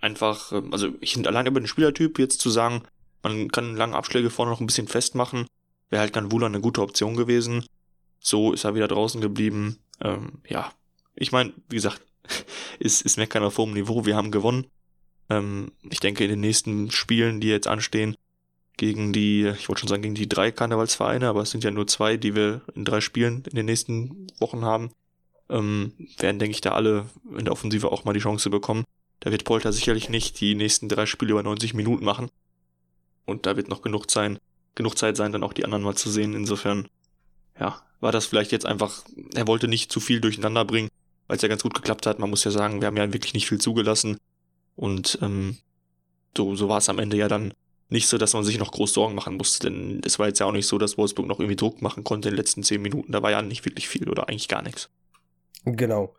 einfach, 0.00 0.52
ähm, 0.52 0.72
also 0.72 0.88
ich 1.00 1.12
finde 1.12 1.28
allein 1.28 1.46
über 1.46 1.60
den 1.60 1.66
Spielertyp 1.66 2.18
jetzt 2.18 2.40
zu 2.40 2.50
sagen, 2.50 2.82
man 3.22 3.50
kann 3.50 3.76
lange 3.76 3.96
Abschläge 3.96 4.30
vorne 4.30 4.50
noch 4.50 4.60
ein 4.60 4.66
bisschen 4.66 4.88
festmachen, 4.88 5.46
wäre 5.90 6.00
halt 6.00 6.12
Ganvula 6.12 6.46
eine 6.46 6.60
gute 6.60 6.82
Option 6.82 7.16
gewesen. 7.16 7.64
So 8.20 8.52
ist 8.52 8.64
er 8.64 8.74
wieder 8.74 8.88
draußen 8.88 9.20
geblieben. 9.20 9.78
Ähm, 10.00 10.40
ja, 10.48 10.72
ich 11.14 11.30
meine, 11.32 11.52
wie 11.68 11.76
gesagt, 11.76 12.02
ist, 12.78 13.02
ist 13.02 13.16
Meckern 13.16 13.42
auf 13.42 13.58
hohem 13.58 13.72
Niveau. 13.72 14.04
Wir 14.06 14.16
haben 14.16 14.30
gewonnen. 14.30 14.66
Ähm, 15.30 15.72
ich 15.88 16.00
denke, 16.00 16.24
in 16.24 16.30
den 16.30 16.40
nächsten 16.40 16.90
Spielen, 16.90 17.40
die 17.40 17.48
jetzt 17.48 17.66
anstehen, 17.66 18.16
gegen 18.76 19.12
die, 19.12 19.46
ich 19.58 19.68
wollte 19.68 19.80
schon 19.80 19.88
sagen, 19.88 20.02
gegen 20.02 20.14
die 20.14 20.28
drei 20.28 20.52
Karnevalsvereine, 20.52 21.28
aber 21.28 21.42
es 21.42 21.50
sind 21.50 21.64
ja 21.64 21.70
nur 21.70 21.86
zwei, 21.86 22.16
die 22.16 22.34
wir 22.34 22.62
in 22.74 22.84
drei 22.84 23.00
Spielen 23.00 23.42
in 23.50 23.56
den 23.56 23.66
nächsten 23.66 24.28
Wochen 24.38 24.64
haben, 24.64 24.90
ähm, 25.50 25.92
werden, 26.18 26.38
denke 26.38 26.52
ich, 26.52 26.60
da 26.60 26.72
alle 26.72 27.06
in 27.36 27.44
der 27.44 27.52
Offensive 27.52 27.90
auch 27.90 28.04
mal 28.04 28.12
die 28.12 28.20
Chance 28.20 28.50
bekommen. 28.50 28.84
Da 29.20 29.32
wird 29.32 29.44
Polter 29.44 29.72
sicherlich 29.72 30.08
nicht 30.08 30.40
die 30.40 30.54
nächsten 30.54 30.88
drei 30.88 31.06
Spiele 31.06 31.32
über 31.32 31.42
90 31.42 31.74
Minuten 31.74 32.04
machen. 32.04 32.30
Und 33.26 33.46
da 33.46 33.56
wird 33.56 33.68
noch 33.68 33.82
genug 33.82 34.10
sein, 34.10 34.38
genug 34.76 34.96
Zeit 34.96 35.16
sein, 35.16 35.32
dann 35.32 35.42
auch 35.42 35.52
die 35.52 35.64
anderen 35.64 35.82
mal 35.82 35.96
zu 35.96 36.08
sehen. 36.08 36.34
Insofern, 36.34 36.86
ja, 37.58 37.82
war 37.98 38.12
das 38.12 38.26
vielleicht 38.26 38.52
jetzt 38.52 38.64
einfach, 38.64 39.02
er 39.34 39.48
wollte 39.48 39.66
nicht 39.66 39.90
zu 39.90 39.98
viel 39.98 40.20
durcheinander 40.20 40.64
bringen 40.64 40.88
weil 41.28 41.36
es 41.36 41.42
ja 41.42 41.48
ganz 41.48 41.62
gut 41.62 41.74
geklappt 41.74 42.06
hat. 42.06 42.18
Man 42.18 42.30
muss 42.30 42.44
ja 42.44 42.50
sagen, 42.50 42.80
wir 42.80 42.86
haben 42.86 42.96
ja 42.96 43.12
wirklich 43.12 43.34
nicht 43.34 43.48
viel 43.48 43.60
zugelassen. 43.60 44.18
Und 44.74 45.18
ähm, 45.22 45.58
so, 46.36 46.56
so 46.56 46.68
war 46.68 46.78
es 46.78 46.88
am 46.88 46.98
Ende 46.98 47.16
ja 47.16 47.28
dann 47.28 47.52
nicht 47.90 48.08
so, 48.08 48.18
dass 48.18 48.34
man 48.34 48.44
sich 48.44 48.58
noch 48.58 48.72
groß 48.72 48.92
Sorgen 48.92 49.14
machen 49.14 49.36
musste. 49.36 49.70
Denn 49.70 50.00
es 50.04 50.18
war 50.18 50.26
jetzt 50.26 50.40
ja 50.40 50.46
auch 50.46 50.52
nicht 50.52 50.66
so, 50.66 50.78
dass 50.78 50.98
Wolfsburg 50.98 51.26
noch 51.26 51.38
irgendwie 51.38 51.56
Druck 51.56 51.82
machen 51.82 52.02
konnte 52.02 52.28
in 52.28 52.34
den 52.34 52.38
letzten 52.38 52.62
zehn 52.62 52.82
Minuten. 52.82 53.12
Da 53.12 53.22
war 53.22 53.30
ja 53.30 53.42
nicht 53.42 53.64
wirklich 53.64 53.88
viel 53.88 54.08
oder 54.08 54.28
eigentlich 54.28 54.48
gar 54.48 54.62
nichts. 54.62 54.90
Genau. 55.64 56.14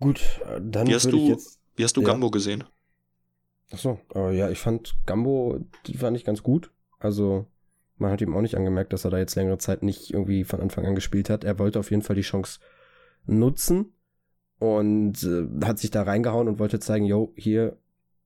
Gut, 0.00 0.20
dann 0.60 0.86
wie 0.86 0.94
hast 0.94 1.10
du, 1.10 1.28
jetzt, 1.28 1.58
Wie 1.74 1.82
hast 1.82 1.96
du 1.96 2.02
ja. 2.02 2.08
Gambo 2.08 2.30
gesehen? 2.30 2.64
Ach 3.72 3.78
so, 3.78 3.98
äh, 4.14 4.36
ja, 4.36 4.48
ich 4.48 4.58
fand 4.58 4.94
Gambo, 5.06 5.60
die 5.86 5.96
fand 5.96 6.16
ich 6.16 6.24
ganz 6.24 6.42
gut. 6.42 6.70
Also 7.00 7.46
man 7.96 8.12
hat 8.12 8.20
ihm 8.20 8.34
auch 8.34 8.40
nicht 8.40 8.54
angemerkt, 8.54 8.92
dass 8.92 9.04
er 9.04 9.10
da 9.10 9.18
jetzt 9.18 9.34
längere 9.34 9.58
Zeit 9.58 9.82
nicht 9.82 10.12
irgendwie 10.12 10.44
von 10.44 10.60
Anfang 10.60 10.86
an 10.86 10.94
gespielt 10.94 11.30
hat. 11.30 11.42
Er 11.42 11.58
wollte 11.58 11.80
auf 11.80 11.90
jeden 11.90 12.02
Fall 12.02 12.16
die 12.16 12.22
Chance 12.22 12.60
nutzen 13.28 13.92
und 14.58 15.22
äh, 15.22 15.64
hat 15.64 15.78
sich 15.78 15.90
da 15.90 16.02
reingehauen 16.02 16.48
und 16.48 16.58
wollte 16.58 16.80
zeigen, 16.80 17.04
yo, 17.04 17.32
hier, 17.36 17.76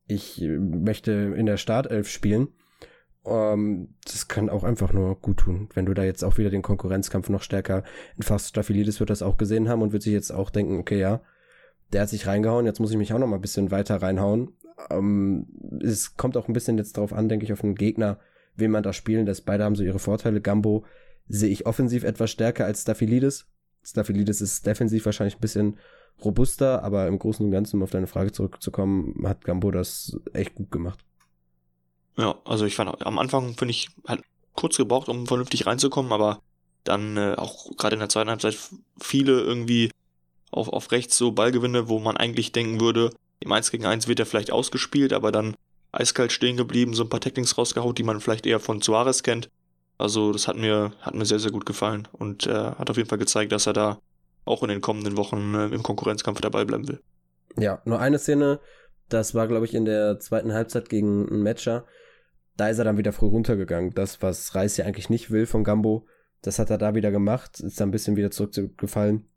ich 0.06 0.40
möchte 0.40 1.12
in 1.12 1.46
der 1.46 1.56
Startelf 1.56 2.08
spielen. 2.08 2.48
Ähm, 3.24 3.94
das 4.04 4.28
kann 4.28 4.48
auch 4.48 4.64
einfach 4.64 4.92
nur 4.92 5.16
gut 5.16 5.38
tun, 5.38 5.68
wenn 5.74 5.86
du 5.86 5.94
da 5.94 6.04
jetzt 6.04 6.24
auch 6.24 6.38
wieder 6.38 6.50
den 6.50 6.62
Konkurrenzkampf 6.62 7.28
noch 7.28 7.42
stärker 7.42 7.84
entfasst. 8.16 8.48
Staphylidis 8.48 9.00
wird 9.00 9.10
das 9.10 9.22
auch 9.22 9.36
gesehen 9.36 9.68
haben 9.68 9.82
und 9.82 9.92
wird 9.92 10.02
sich 10.02 10.12
jetzt 10.12 10.32
auch 10.32 10.50
denken, 10.50 10.78
okay, 10.78 10.98
ja, 10.98 11.20
der 11.92 12.02
hat 12.02 12.08
sich 12.08 12.26
reingehauen, 12.26 12.66
jetzt 12.66 12.80
muss 12.80 12.90
ich 12.90 12.96
mich 12.96 13.12
auch 13.12 13.18
noch 13.18 13.26
mal 13.26 13.36
ein 13.36 13.42
bisschen 13.42 13.70
weiter 13.70 13.96
reinhauen. 13.96 14.52
Ähm, 14.90 15.46
es 15.82 16.16
kommt 16.16 16.36
auch 16.36 16.48
ein 16.48 16.54
bisschen 16.54 16.78
jetzt 16.78 16.96
drauf 16.96 17.12
an, 17.12 17.28
denke 17.28 17.44
ich, 17.44 17.52
auf 17.52 17.60
den 17.60 17.74
Gegner, 17.74 18.18
wen 18.56 18.70
man 18.70 18.82
da 18.82 18.92
spielen 18.92 19.26
lässt. 19.26 19.44
Beide 19.44 19.64
haben 19.64 19.76
so 19.76 19.84
ihre 19.84 19.98
Vorteile. 19.98 20.40
Gambo 20.40 20.84
sehe 21.28 21.50
ich 21.50 21.66
offensiv 21.66 22.04
etwas 22.04 22.30
stärker 22.30 22.64
als 22.64 22.82
Staphylidis. 22.82 23.46
Staphylidis 23.84 24.40
ist 24.40 24.66
defensiv 24.66 25.04
wahrscheinlich 25.04 25.36
ein 25.36 25.40
bisschen 25.40 25.78
robuster, 26.24 26.82
aber 26.82 27.06
im 27.06 27.18
Großen 27.18 27.44
und 27.44 27.52
Ganzen, 27.52 27.76
um 27.76 27.82
auf 27.82 27.90
deine 27.90 28.06
Frage 28.06 28.32
zurückzukommen, 28.32 29.26
hat 29.26 29.44
Gambo 29.44 29.70
das 29.70 30.16
echt 30.32 30.54
gut 30.54 30.70
gemacht. 30.70 31.00
Ja, 32.16 32.36
also 32.44 32.66
ich 32.66 32.76
fand 32.76 33.04
am 33.04 33.18
Anfang, 33.18 33.54
finde 33.56 33.72
ich, 33.72 33.88
halt 34.06 34.22
kurz 34.54 34.76
gebraucht, 34.76 35.08
um 35.08 35.26
vernünftig 35.26 35.66
reinzukommen, 35.66 36.12
aber 36.12 36.40
dann 36.84 37.16
äh, 37.16 37.34
auch 37.36 37.74
gerade 37.76 37.94
in 37.94 38.00
der 38.00 38.08
zweiten 38.08 38.30
Halbzeit 38.30 38.58
viele 39.00 39.40
irgendwie 39.40 39.90
auf, 40.50 40.68
auf 40.68 40.92
rechts 40.92 41.16
so 41.16 41.32
Ballgewinne, 41.32 41.88
wo 41.88 41.98
man 41.98 42.16
eigentlich 42.16 42.52
denken 42.52 42.80
würde, 42.80 43.10
im 43.40 43.52
1 43.52 43.70
gegen 43.70 43.86
1 43.86 44.08
wird 44.08 44.20
er 44.20 44.26
vielleicht 44.26 44.52
ausgespielt, 44.52 45.12
aber 45.12 45.32
dann 45.32 45.56
eiskalt 45.90 46.32
stehen 46.32 46.56
geblieben, 46.56 46.94
so 46.94 47.02
ein 47.02 47.08
paar 47.08 47.20
Tacklings 47.20 47.58
rausgehaut, 47.58 47.98
die 47.98 48.02
man 48.02 48.20
vielleicht 48.20 48.46
eher 48.46 48.60
von 48.60 48.80
Suarez 48.80 49.22
kennt. 49.22 49.48
Also 50.02 50.32
das 50.32 50.48
hat 50.48 50.56
mir, 50.56 50.90
hat 51.00 51.14
mir 51.14 51.24
sehr, 51.24 51.38
sehr 51.38 51.52
gut 51.52 51.64
gefallen 51.64 52.08
und 52.10 52.48
äh, 52.48 52.52
hat 52.52 52.90
auf 52.90 52.96
jeden 52.96 53.08
Fall 53.08 53.18
gezeigt, 53.18 53.52
dass 53.52 53.68
er 53.68 53.72
da 53.72 54.00
auch 54.44 54.64
in 54.64 54.68
den 54.68 54.80
kommenden 54.80 55.16
Wochen 55.16 55.54
äh, 55.54 55.66
im 55.66 55.84
Konkurrenzkampf 55.84 56.40
dabei 56.40 56.64
bleiben 56.64 56.88
will. 56.88 57.00
Ja, 57.56 57.80
nur 57.84 58.00
eine 58.00 58.18
Szene, 58.18 58.58
das 59.08 59.32
war, 59.36 59.46
glaube 59.46 59.64
ich, 59.64 59.74
in 59.74 59.84
der 59.84 60.18
zweiten 60.18 60.52
Halbzeit 60.52 60.88
gegen 60.88 61.28
einen 61.28 61.44
Matcher. 61.44 61.86
Da 62.56 62.68
ist 62.68 62.78
er 62.78 62.84
dann 62.84 62.98
wieder 62.98 63.12
früh 63.12 63.28
runtergegangen. 63.28 63.94
Das, 63.94 64.20
was 64.22 64.56
Reis 64.56 64.76
ja 64.76 64.86
eigentlich 64.86 65.08
nicht 65.08 65.30
will 65.30 65.46
von 65.46 65.62
Gambo, 65.62 66.04
das 66.40 66.58
hat 66.58 66.70
er 66.70 66.78
da 66.78 66.96
wieder 66.96 67.12
gemacht, 67.12 67.60
ist 67.60 67.78
dann 67.80 67.90
ein 67.90 67.92
bisschen 67.92 68.16
wieder 68.16 68.32
zurückgefallen 68.32 69.28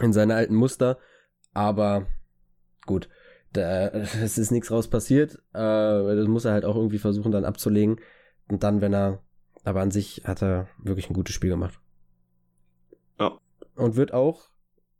in 0.00 0.12
seine 0.12 0.34
alten 0.34 0.56
Muster. 0.56 0.98
Aber 1.54 2.08
gut, 2.86 3.08
da, 3.52 3.86
es 4.20 4.36
ist 4.36 4.50
nichts 4.50 4.72
raus 4.72 4.90
passiert. 4.90 5.36
Äh, 5.54 6.16
das 6.16 6.26
muss 6.26 6.44
er 6.44 6.54
halt 6.54 6.64
auch 6.64 6.74
irgendwie 6.74 6.98
versuchen 6.98 7.30
dann 7.30 7.44
abzulegen. 7.44 8.00
Und 8.48 8.64
dann, 8.64 8.80
wenn 8.80 8.92
er 8.92 9.22
aber 9.64 9.80
an 9.80 9.90
sich 9.90 10.22
hat 10.24 10.42
er 10.42 10.68
wirklich 10.78 11.10
ein 11.10 11.14
gutes 11.14 11.34
Spiel 11.34 11.50
gemacht. 11.50 11.80
Ja. 13.18 13.38
Und 13.74 13.96
wird 13.96 14.12
auch 14.12 14.50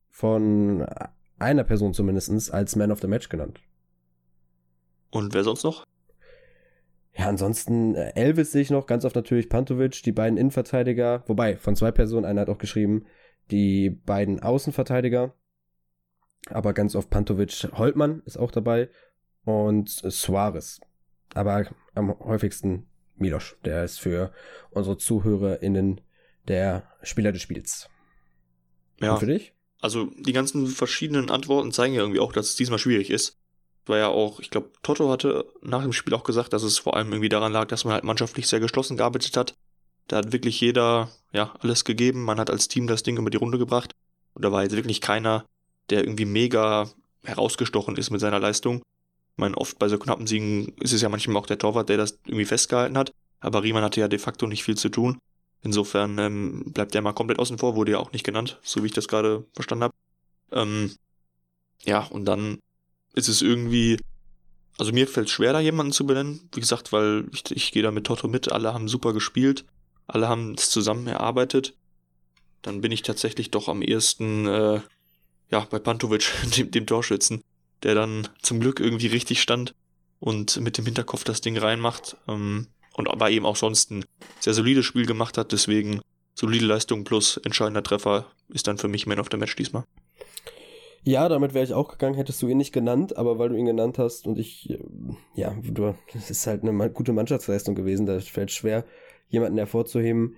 von 0.08 0.86
einer 1.38 1.64
Person 1.64 1.94
zumindest 1.94 2.52
als 2.52 2.76
Man 2.76 2.92
of 2.92 3.00
the 3.00 3.06
Match 3.06 3.28
genannt. 3.28 3.60
Und 5.10 5.34
wer 5.34 5.44
sonst 5.44 5.64
noch? 5.64 5.84
Ja, 7.14 7.28
ansonsten 7.28 7.94
äh, 7.94 8.12
Elvis 8.14 8.52
sehe 8.52 8.62
ich 8.62 8.70
noch, 8.70 8.86
ganz 8.86 9.04
oft 9.04 9.16
natürlich 9.16 9.48
Pantovic, 9.48 10.02
die 10.04 10.12
beiden 10.12 10.38
Innenverteidiger, 10.38 11.24
wobei 11.26 11.56
von 11.56 11.74
zwei 11.74 11.90
Personen, 11.90 12.24
einer 12.24 12.42
hat 12.42 12.48
auch 12.48 12.58
geschrieben, 12.58 13.04
die 13.50 13.90
beiden 13.90 14.40
Außenverteidiger, 14.40 15.34
aber 16.48 16.72
ganz 16.72 16.94
oft 16.94 17.10
Pantovic, 17.10 17.68
Holtmann 17.72 18.22
ist 18.26 18.38
auch 18.38 18.52
dabei 18.52 18.88
und 19.44 19.88
Suarez. 19.88 20.80
Aber 21.34 21.66
am 21.94 22.18
häufigsten 22.20 22.89
Milosch. 23.20 23.56
Der 23.64 23.84
ist 23.84 24.00
für 24.00 24.32
unsere 24.70 24.98
ZuhörerInnen 24.98 26.00
der 26.48 26.84
Spieler 27.02 27.32
des 27.32 27.42
Spiels. 27.42 27.88
Ja. 29.00 29.12
Und 29.12 29.20
für 29.20 29.26
dich? 29.26 29.52
Also 29.80 30.10
die 30.18 30.32
ganzen 30.32 30.66
verschiedenen 30.66 31.30
Antworten 31.30 31.72
zeigen 31.72 31.94
ja 31.94 32.00
irgendwie 32.00 32.20
auch, 32.20 32.32
dass 32.32 32.50
es 32.50 32.56
diesmal 32.56 32.78
schwierig 32.78 33.10
ist. 33.10 33.38
War 33.86 33.98
ja 33.98 34.08
auch, 34.08 34.40
ich 34.40 34.50
glaube, 34.50 34.70
Toto 34.82 35.10
hatte 35.10 35.46
nach 35.62 35.82
dem 35.82 35.92
Spiel 35.92 36.14
auch 36.14 36.24
gesagt, 36.24 36.52
dass 36.52 36.62
es 36.62 36.78
vor 36.78 36.96
allem 36.96 37.10
irgendwie 37.12 37.30
daran 37.30 37.52
lag, 37.52 37.66
dass 37.68 37.84
man 37.84 37.94
halt 37.94 38.04
mannschaftlich 38.04 38.46
sehr 38.46 38.60
geschlossen 38.60 38.96
gearbeitet 38.96 39.36
hat. 39.36 39.54
Da 40.06 40.18
hat 40.18 40.32
wirklich 40.32 40.60
jeder, 40.60 41.10
ja, 41.32 41.54
alles 41.60 41.84
gegeben. 41.84 42.24
Man 42.24 42.38
hat 42.38 42.50
als 42.50 42.68
Team 42.68 42.86
das 42.86 43.02
Ding 43.02 43.16
über 43.16 43.30
die 43.30 43.38
Runde 43.38 43.58
gebracht. 43.58 43.94
Und 44.34 44.44
da 44.44 44.52
war 44.52 44.62
jetzt 44.62 44.76
wirklich 44.76 45.00
keiner, 45.00 45.46
der 45.88 46.04
irgendwie 46.04 46.24
mega 46.26 46.90
herausgestochen 47.24 47.96
ist 47.96 48.10
mit 48.10 48.20
seiner 48.20 48.38
Leistung. 48.38 48.82
Meine, 49.40 49.56
oft 49.56 49.78
bei 49.78 49.88
so 49.88 49.98
knappen 49.98 50.26
Siegen 50.26 50.74
ist 50.80 50.92
es 50.92 51.00
ja 51.00 51.08
manchmal 51.08 51.38
auch 51.38 51.46
der 51.46 51.58
Torwart, 51.58 51.88
der 51.88 51.96
das 51.96 52.18
irgendwie 52.26 52.44
festgehalten 52.44 52.98
hat. 52.98 53.14
Aber 53.40 53.62
Riemann 53.62 53.82
hatte 53.82 53.98
ja 53.98 54.06
de 54.06 54.18
facto 54.18 54.46
nicht 54.46 54.64
viel 54.64 54.76
zu 54.76 54.90
tun. 54.90 55.18
Insofern 55.62 56.18
ähm, 56.18 56.72
bleibt 56.74 56.92
der 56.92 57.00
mal 57.00 57.14
komplett 57.14 57.38
außen 57.38 57.56
vor, 57.56 57.74
wurde 57.74 57.92
ja 57.92 57.98
auch 57.98 58.12
nicht 58.12 58.24
genannt, 58.24 58.60
so 58.62 58.82
wie 58.82 58.88
ich 58.88 58.92
das 58.92 59.08
gerade 59.08 59.46
verstanden 59.54 59.84
habe. 59.84 59.94
Ähm, 60.52 60.94
ja, 61.84 62.00
und 62.04 62.26
dann 62.26 62.58
ist 63.14 63.28
es 63.28 63.40
irgendwie, 63.40 63.96
also 64.76 64.92
mir 64.92 65.08
fällt 65.08 65.28
es 65.28 65.32
schwer, 65.32 65.54
da 65.54 65.60
jemanden 65.60 65.92
zu 65.92 66.04
benennen. 66.06 66.46
Wie 66.52 66.60
gesagt, 66.60 66.92
weil 66.92 67.24
ich, 67.32 67.50
ich 67.50 67.72
gehe 67.72 67.82
da 67.82 67.90
mit 67.90 68.04
Toto 68.04 68.28
mit, 68.28 68.52
alle 68.52 68.74
haben 68.74 68.88
super 68.88 69.14
gespielt, 69.14 69.64
alle 70.06 70.28
haben 70.28 70.52
es 70.52 70.68
zusammen 70.68 71.06
erarbeitet. 71.06 71.72
Dann 72.60 72.82
bin 72.82 72.92
ich 72.92 73.00
tatsächlich 73.00 73.50
doch 73.50 73.68
am 73.70 73.80
ehesten, 73.80 74.46
äh, 74.46 74.80
ja, 75.50 75.60
bei 75.70 75.78
Pantovic, 75.78 76.30
dem, 76.58 76.70
dem 76.70 76.84
Torschützen 76.84 77.42
der 77.82 77.94
dann 77.94 78.28
zum 78.42 78.60
Glück 78.60 78.80
irgendwie 78.80 79.08
richtig 79.08 79.40
stand 79.40 79.74
und 80.18 80.60
mit 80.60 80.78
dem 80.78 80.84
Hinterkopf 80.84 81.24
das 81.24 81.40
Ding 81.40 81.56
reinmacht. 81.56 82.16
Ähm, 82.28 82.66
und 82.94 83.08
aber 83.08 83.30
eben 83.30 83.46
auch 83.46 83.56
sonst 83.56 83.90
ein 83.90 84.04
sehr 84.40 84.54
solides 84.54 84.84
Spiel 84.84 85.06
gemacht 85.06 85.38
hat. 85.38 85.52
Deswegen 85.52 86.00
solide 86.34 86.66
Leistung 86.66 87.04
plus 87.04 87.38
entscheidender 87.38 87.82
Treffer 87.82 88.26
ist 88.48 88.66
dann 88.66 88.78
für 88.78 88.88
mich 88.88 89.06
Man 89.06 89.20
of 89.20 89.28
the 89.30 89.36
Match 89.36 89.56
diesmal. 89.56 89.84
Ja, 91.02 91.28
damit 91.30 91.54
wäre 91.54 91.64
ich 91.64 91.72
auch 91.72 91.88
gegangen, 91.88 92.14
hättest 92.14 92.42
du 92.42 92.48
ihn 92.48 92.58
nicht 92.58 92.72
genannt, 92.72 93.16
aber 93.16 93.38
weil 93.38 93.48
du 93.48 93.56
ihn 93.56 93.64
genannt 93.64 93.96
hast 93.96 94.26
und 94.26 94.38
ich, 94.38 94.68
äh, 94.68 94.78
ja, 95.34 95.56
du, 95.62 95.94
das 96.12 96.30
ist 96.30 96.46
halt 96.46 96.62
eine 96.62 96.90
gute 96.90 97.14
Mannschaftsleistung 97.14 97.74
gewesen, 97.74 98.04
da 98.04 98.20
fällt 98.20 98.50
schwer, 98.50 98.84
jemanden 99.28 99.56
hervorzuheben, 99.56 100.36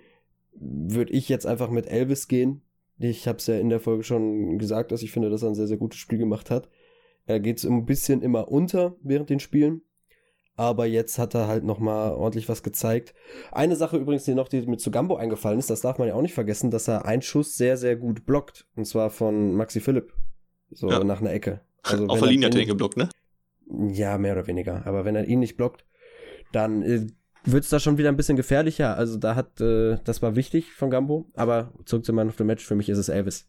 würde 0.52 1.12
ich 1.12 1.28
jetzt 1.28 1.46
einfach 1.46 1.68
mit 1.68 1.88
Elvis 1.88 2.28
gehen. 2.28 2.62
Ich 2.98 3.26
habe 3.26 3.38
es 3.38 3.48
ja 3.48 3.58
in 3.58 3.70
der 3.70 3.80
Folge 3.80 4.04
schon 4.04 4.58
gesagt, 4.58 4.92
dass 4.92 5.02
ich 5.02 5.10
finde, 5.10 5.30
dass 5.30 5.42
er 5.42 5.48
ein 5.48 5.56
sehr, 5.56 5.66
sehr 5.66 5.78
gutes 5.78 5.98
Spiel 5.98 6.18
gemacht 6.18 6.50
hat. 6.50 6.68
Er 7.26 7.40
geht 7.40 7.62
ein 7.64 7.86
bisschen 7.86 8.22
immer 8.22 8.48
unter 8.48 8.96
während 9.02 9.30
den 9.30 9.40
Spielen, 9.40 9.82
aber 10.56 10.86
jetzt 10.86 11.18
hat 11.18 11.34
er 11.34 11.46
halt 11.46 11.64
nochmal 11.64 12.12
ordentlich 12.12 12.48
was 12.48 12.62
gezeigt. 12.62 13.14
Eine 13.50 13.76
Sache 13.76 13.96
übrigens, 13.96 14.24
die 14.24 14.34
noch 14.34 14.48
die 14.48 14.62
mit 14.62 14.80
zu 14.80 14.90
Gambo 14.90 15.16
eingefallen 15.16 15.58
ist, 15.58 15.70
das 15.70 15.80
darf 15.80 15.98
man 15.98 16.08
ja 16.08 16.14
auch 16.14 16.22
nicht 16.22 16.34
vergessen, 16.34 16.70
dass 16.70 16.88
er 16.88 17.06
einen 17.06 17.22
Schuss 17.22 17.56
sehr, 17.56 17.76
sehr 17.76 17.96
gut 17.96 18.26
blockt. 18.26 18.66
Und 18.76 18.84
zwar 18.84 19.10
von 19.10 19.54
Maxi 19.54 19.80
Philipp. 19.80 20.12
So 20.70 20.90
ja. 20.90 21.02
nach 21.04 21.20
einer 21.20 21.32
Ecke. 21.32 21.60
Also 21.82 22.06
Auf 22.08 22.20
der 22.20 22.28
Linie 22.28 22.46
hat 22.46 22.54
er 22.54 22.62
ihn 22.62 22.68
geblockt, 22.68 22.96
ne? 22.96 23.08
Ja, 23.92 24.18
mehr 24.18 24.32
oder 24.32 24.46
weniger. 24.46 24.86
Aber 24.86 25.04
wenn 25.04 25.16
er 25.16 25.24
ihn 25.24 25.40
nicht 25.40 25.56
blockt, 25.56 25.86
dann 26.52 26.82
äh, 26.82 27.06
wird 27.44 27.64
es 27.64 27.70
da 27.70 27.80
schon 27.80 27.98
wieder 27.98 28.10
ein 28.10 28.16
bisschen 28.16 28.36
gefährlicher. 28.36 28.96
Also 28.96 29.18
da 29.18 29.34
hat, 29.34 29.60
äh, 29.60 29.98
das 30.04 30.20
war 30.20 30.36
wichtig 30.36 30.72
von 30.72 30.90
Gambo. 30.90 31.30
Aber 31.34 31.72
zurück 31.86 32.04
zu 32.04 32.12
Man 32.12 32.28
of 32.28 32.36
the 32.36 32.44
Match, 32.44 32.64
für 32.64 32.74
mich 32.74 32.88
ist 32.88 32.98
es 32.98 33.08
Elvis. 33.08 33.48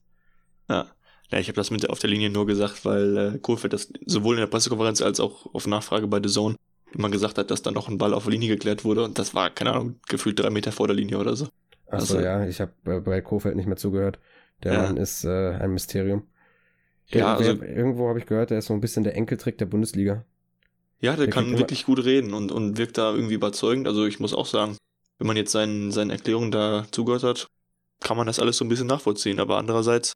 Ja. 0.69 0.88
Ja, 1.34 1.39
ich 1.39 1.48
habe 1.48 1.56
das 1.56 1.72
mit 1.72 1.89
auf 1.89 1.98
der 1.98 2.12
Linie 2.12 2.30
nur 2.30 2.46
gesagt, 2.46 2.86
weil 2.86 3.17
äh, 3.17 3.38
Kohlfeld 3.39 3.74
das 3.74 3.91
sowohl 4.06 4.36
in 4.36 4.41
der 4.41 4.48
Pressekonferenz 4.48 5.02
als 5.02 5.19
auch 5.19 5.52
auf 5.56 5.65
Nachfrage 5.65 6.06
bei 6.06 6.19
The 6.22 6.30
Zone 6.30 6.56
immer 6.93 7.10
gesagt 7.10 7.39
hat, 7.39 7.50
dass 7.50 7.63
da 7.63 7.72
noch 7.72 7.89
ein 7.89 7.98
Ball 7.98 8.13
auf 8.13 8.26
der 8.26 8.34
Linie 8.34 8.50
geklärt 8.50 8.86
wurde 8.86 9.04
und 9.04 9.17
das 9.17 9.34
war, 9.34 9.50
keine 9.50 9.74
Ahnung, 9.74 9.96
gefühlt 10.08 10.39
drei 10.39 10.52
Meter 10.52 10.72
vor 10.72 10.86
der 10.86 10.96
Linie 10.96 11.17
oder 11.17 11.36
so. 11.36 11.48
Achso, 11.88 12.17
also, 12.17 12.19
ja, 12.19 12.46
ich 12.46 12.62
habe 12.62 12.72
äh, 12.86 13.00
bei 13.00 13.19
Kofeld 13.22 13.56
nicht 13.56 13.65
mehr 13.65 13.78
zugehört. 13.78 14.19
Der 14.62 14.74
ja. 14.74 14.82
Mann 14.84 14.98
ist 14.98 15.26
äh, 15.26 15.54
ein 15.54 15.72
Mysterium. 15.72 16.22
Der, 17.12 17.22
ja, 17.22 17.36
also, 17.36 17.60
wer, 17.60 17.76
irgendwo 17.76 18.10
habe 18.10 18.19
ich 18.19 18.28
gehört, 18.28 18.52
der 18.52 18.60
ist 18.60 18.67
so 18.67 18.76
ein 18.76 18.82
bisschen 18.82 19.04
der 19.04 19.15
Enkeltrick 19.15 19.58
der 19.58 19.65
Bundesliga. 19.65 20.24
Ja, 21.00 21.15
der, 21.15 21.26
der 21.26 21.34
kann 21.34 21.58
wirklich 21.58 21.86
gut 21.86 22.06
reden 22.06 22.36
und, 22.36 22.52
und 22.52 22.78
wirkt 22.78 23.00
da 23.00 23.12
irgendwie 23.12 23.34
überzeugend. 23.34 23.88
Also 23.88 24.06
ich 24.06 24.19
muss 24.19 24.36
auch 24.36 24.46
sagen, 24.46 24.78
wenn 25.17 25.26
man 25.26 25.36
jetzt 25.36 25.52
seinen, 25.52 25.91
seinen 25.91 26.12
Erklärungen 26.12 26.52
da 26.52 26.86
zugehört 26.91 27.24
hat, 27.24 27.48
kann 28.02 28.17
man 28.17 28.28
das 28.28 28.38
alles 28.38 28.58
so 28.58 28.65
ein 28.65 28.69
bisschen 28.69 28.88
nachvollziehen. 28.88 29.39
Aber 29.39 29.58
andererseits 29.58 30.13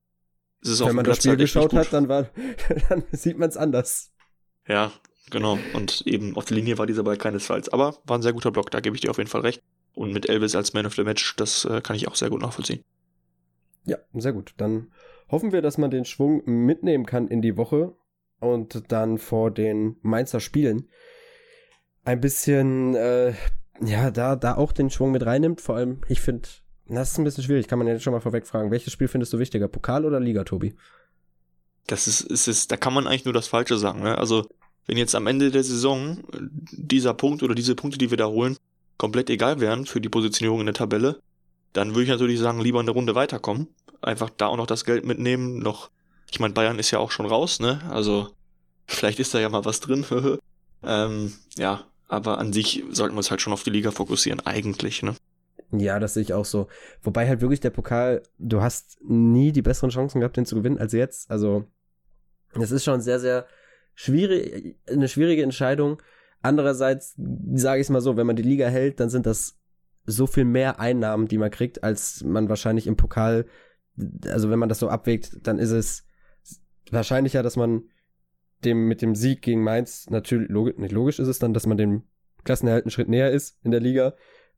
es 0.63 0.81
auch 0.81 0.87
Wenn 0.87 0.95
man 0.95 1.05
das 1.05 1.17
Spiel 1.17 1.31
halt 1.31 1.39
geschaut 1.39 1.73
hat, 1.73 1.93
dann, 1.93 2.09
war, 2.09 2.29
dann 2.89 3.03
sieht 3.11 3.37
man 3.37 3.49
es 3.49 3.57
anders. 3.57 4.11
Ja, 4.67 4.91
Genau, 5.29 5.57
und 5.73 6.03
eben 6.07 6.37
auf 6.37 6.45
der 6.45 6.55
Linie 6.55 6.77
war 6.77 6.85
dieser 6.85 7.03
Ball 7.03 7.17
keinesfalls. 7.17 7.69
Aber 7.69 7.97
war 8.05 8.17
ein 8.17 8.21
sehr 8.21 8.33
guter 8.33 8.51
Block, 8.51 8.71
da 8.71 8.79
gebe 8.79 8.95
ich 8.95 9.01
dir 9.01 9.09
auf 9.09 9.17
jeden 9.17 9.29
Fall 9.29 9.41
recht. 9.41 9.61
Und 9.93 10.13
mit 10.13 10.29
Elvis 10.29 10.55
als 10.55 10.73
Man 10.73 10.85
of 10.85 10.95
the 10.95 11.03
Match, 11.03 11.35
das 11.35 11.65
äh, 11.65 11.81
kann 11.81 11.95
ich 11.95 12.07
auch 12.07 12.15
sehr 12.15 12.29
gut 12.29 12.41
nachvollziehen. 12.41 12.83
Ja, 13.85 13.97
sehr 14.13 14.33
gut. 14.33 14.53
Dann 14.57 14.91
hoffen 15.29 15.51
wir, 15.51 15.61
dass 15.61 15.77
man 15.77 15.91
den 15.91 16.05
Schwung 16.05 16.43
mitnehmen 16.45 17.05
kann 17.05 17.27
in 17.27 17.41
die 17.41 17.57
Woche 17.57 17.95
und 18.39 18.91
dann 18.91 19.17
vor 19.17 19.51
den 19.51 19.97
Mainzer 20.01 20.39
Spielen 20.39 20.87
ein 22.03 22.21
bisschen, 22.21 22.95
äh, 22.95 23.33
ja, 23.81 24.11
da, 24.11 24.35
da 24.35 24.55
auch 24.55 24.71
den 24.71 24.89
Schwung 24.89 25.11
mit 25.11 25.25
reinnimmt. 25.25 25.59
Vor 25.59 25.75
allem, 25.75 26.01
ich 26.07 26.21
finde, 26.21 26.47
das 26.89 27.11
ist 27.11 27.17
ein 27.17 27.23
bisschen 27.23 27.43
schwierig, 27.43 27.67
kann 27.67 27.79
man 27.79 27.87
jetzt 27.87 28.03
schon 28.03 28.13
mal 28.13 28.19
vorweg 28.19 28.47
fragen. 28.47 28.71
Welches 28.71 28.93
Spiel 28.93 29.07
findest 29.07 29.33
du 29.33 29.39
wichtiger, 29.39 29.67
Pokal 29.67 30.05
oder 30.05 30.19
Liga, 30.19 30.43
Tobi? 30.43 30.75
Das 31.87 32.07
ist, 32.07 32.21
ist, 32.21 32.47
ist 32.47 32.71
da 32.71 32.77
kann 32.77 32.93
man 32.93 33.07
eigentlich 33.07 33.25
nur 33.25 33.33
das 33.33 33.47
Falsche 33.47 33.77
sagen. 33.77 34.03
Ne? 34.03 34.17
Also 34.17 34.47
wenn 34.85 34.97
jetzt 34.97 35.15
am 35.15 35.27
Ende 35.27 35.51
der 35.51 35.63
Saison 35.63 36.19
äh, 36.33 36.39
dieser 36.71 37.13
Punkt 37.13 37.43
oder 37.43 37.55
diese 37.55 37.75
Punkte, 37.75 37.97
die 37.97 38.09
wir 38.09 38.17
da 38.17 38.27
holen, 38.27 38.57
komplett 38.97 39.29
egal 39.29 39.59
wären 39.59 39.85
für 39.85 40.01
die 40.01 40.09
Positionierung 40.09 40.61
in 40.61 40.65
der 40.65 40.75
Tabelle, 40.75 41.21
dann 41.73 41.91
würde 41.91 42.03
ich 42.03 42.09
natürlich 42.09 42.39
sagen, 42.39 42.61
lieber 42.61 42.79
eine 42.79 42.91
Runde 42.91 43.15
weiterkommen. 43.15 43.67
Einfach 44.01 44.29
da 44.29 44.47
auch 44.47 44.57
noch 44.57 44.67
das 44.67 44.85
Geld 44.85 45.05
mitnehmen, 45.05 45.59
noch, 45.59 45.89
ich 46.31 46.39
meine, 46.39 46.53
Bayern 46.53 46.79
ist 46.79 46.91
ja 46.91 46.99
auch 46.99 47.11
schon 47.11 47.25
raus, 47.25 47.59
ne? 47.59 47.81
Also, 47.89 48.29
vielleicht 48.87 49.19
ist 49.19 49.33
da 49.33 49.39
ja 49.39 49.49
mal 49.49 49.65
was 49.65 49.79
drin. 49.79 50.05
ähm, 50.83 51.33
ja, 51.57 51.83
aber 52.07 52.37
an 52.37 52.53
sich 52.53 52.83
sollten 52.91 53.15
wir 53.15 53.19
uns 53.19 53.29
halt 53.29 53.41
schon 53.41 53.53
auf 53.53 53.63
die 53.63 53.69
Liga 53.69 53.91
fokussieren, 53.91 54.39
eigentlich, 54.45 55.03
ne? 55.03 55.15
Ja, 55.71 55.99
das 55.99 56.13
sehe 56.13 56.23
ich 56.23 56.33
auch 56.33 56.45
so. 56.45 56.67
Wobei 57.01 57.27
halt 57.27 57.41
wirklich 57.41 57.59
der 57.59 57.71
Pokal, 57.71 58.23
du 58.37 58.61
hast 58.61 58.97
nie 59.01 59.51
die 59.51 59.61
besseren 59.61 59.89
Chancen 59.89 60.19
gehabt, 60.19 60.37
den 60.37 60.45
zu 60.45 60.55
gewinnen 60.55 60.77
als 60.77 60.93
jetzt. 60.93 61.29
Also, 61.29 61.65
das 62.53 62.71
ist 62.71 62.85
schon 62.85 63.01
sehr, 63.01 63.19
sehr 63.19 63.45
schwierig, 63.93 64.77
eine 64.89 65.07
schwierige 65.07 65.43
Entscheidung. 65.43 66.01
Andererseits 66.41 67.15
sage 67.53 67.81
ich 67.81 67.87
es 67.87 67.89
mal 67.89 68.01
so, 68.01 68.15
wenn 68.15 68.27
man 68.27 68.35
die 68.35 68.43
Liga 68.43 68.67
hält, 68.67 68.99
dann 68.99 69.09
sind 69.09 69.25
das 69.25 69.59
so 70.05 70.25
viel 70.25 70.45
mehr 70.45 70.79
Einnahmen, 70.79 71.27
die 71.27 71.37
man 71.37 71.51
kriegt, 71.51 71.83
als 71.83 72.23
man 72.23 72.47
wahrscheinlich 72.47 72.87
im 72.87 72.95
Pokal, 72.95 73.45
also 74.25 74.49
wenn 74.49 74.59
man 74.59 74.69
das 74.69 74.79
so 74.79 74.87
abwägt, 74.87 75.39
dann 75.43 75.59
ist 75.59 75.71
es 75.71 76.05
wahrscheinlicher, 76.91 77.43
dass 77.43 77.57
man 77.57 77.83
dem 78.63 78.87
mit 78.87 79.01
dem 79.01 79.15
Sieg 79.15 79.41
gegen 79.41 79.63
Mainz 79.63 80.09
natürlich 80.09 80.49
logisch, 80.49 80.77
nicht 80.77 80.93
logisch 80.93 81.19
ist 81.19 81.27
es 81.27 81.39
dann, 81.39 81.53
dass 81.53 81.67
man 81.67 81.77
dem 81.77 82.03
Klassenerhalt 82.45 82.85
einen 82.85 82.91
Schritt 82.91 83.09
näher 83.09 83.31
ist 83.31 83.59
in 83.63 83.71
der 83.71 83.81
Liga, 83.81 84.13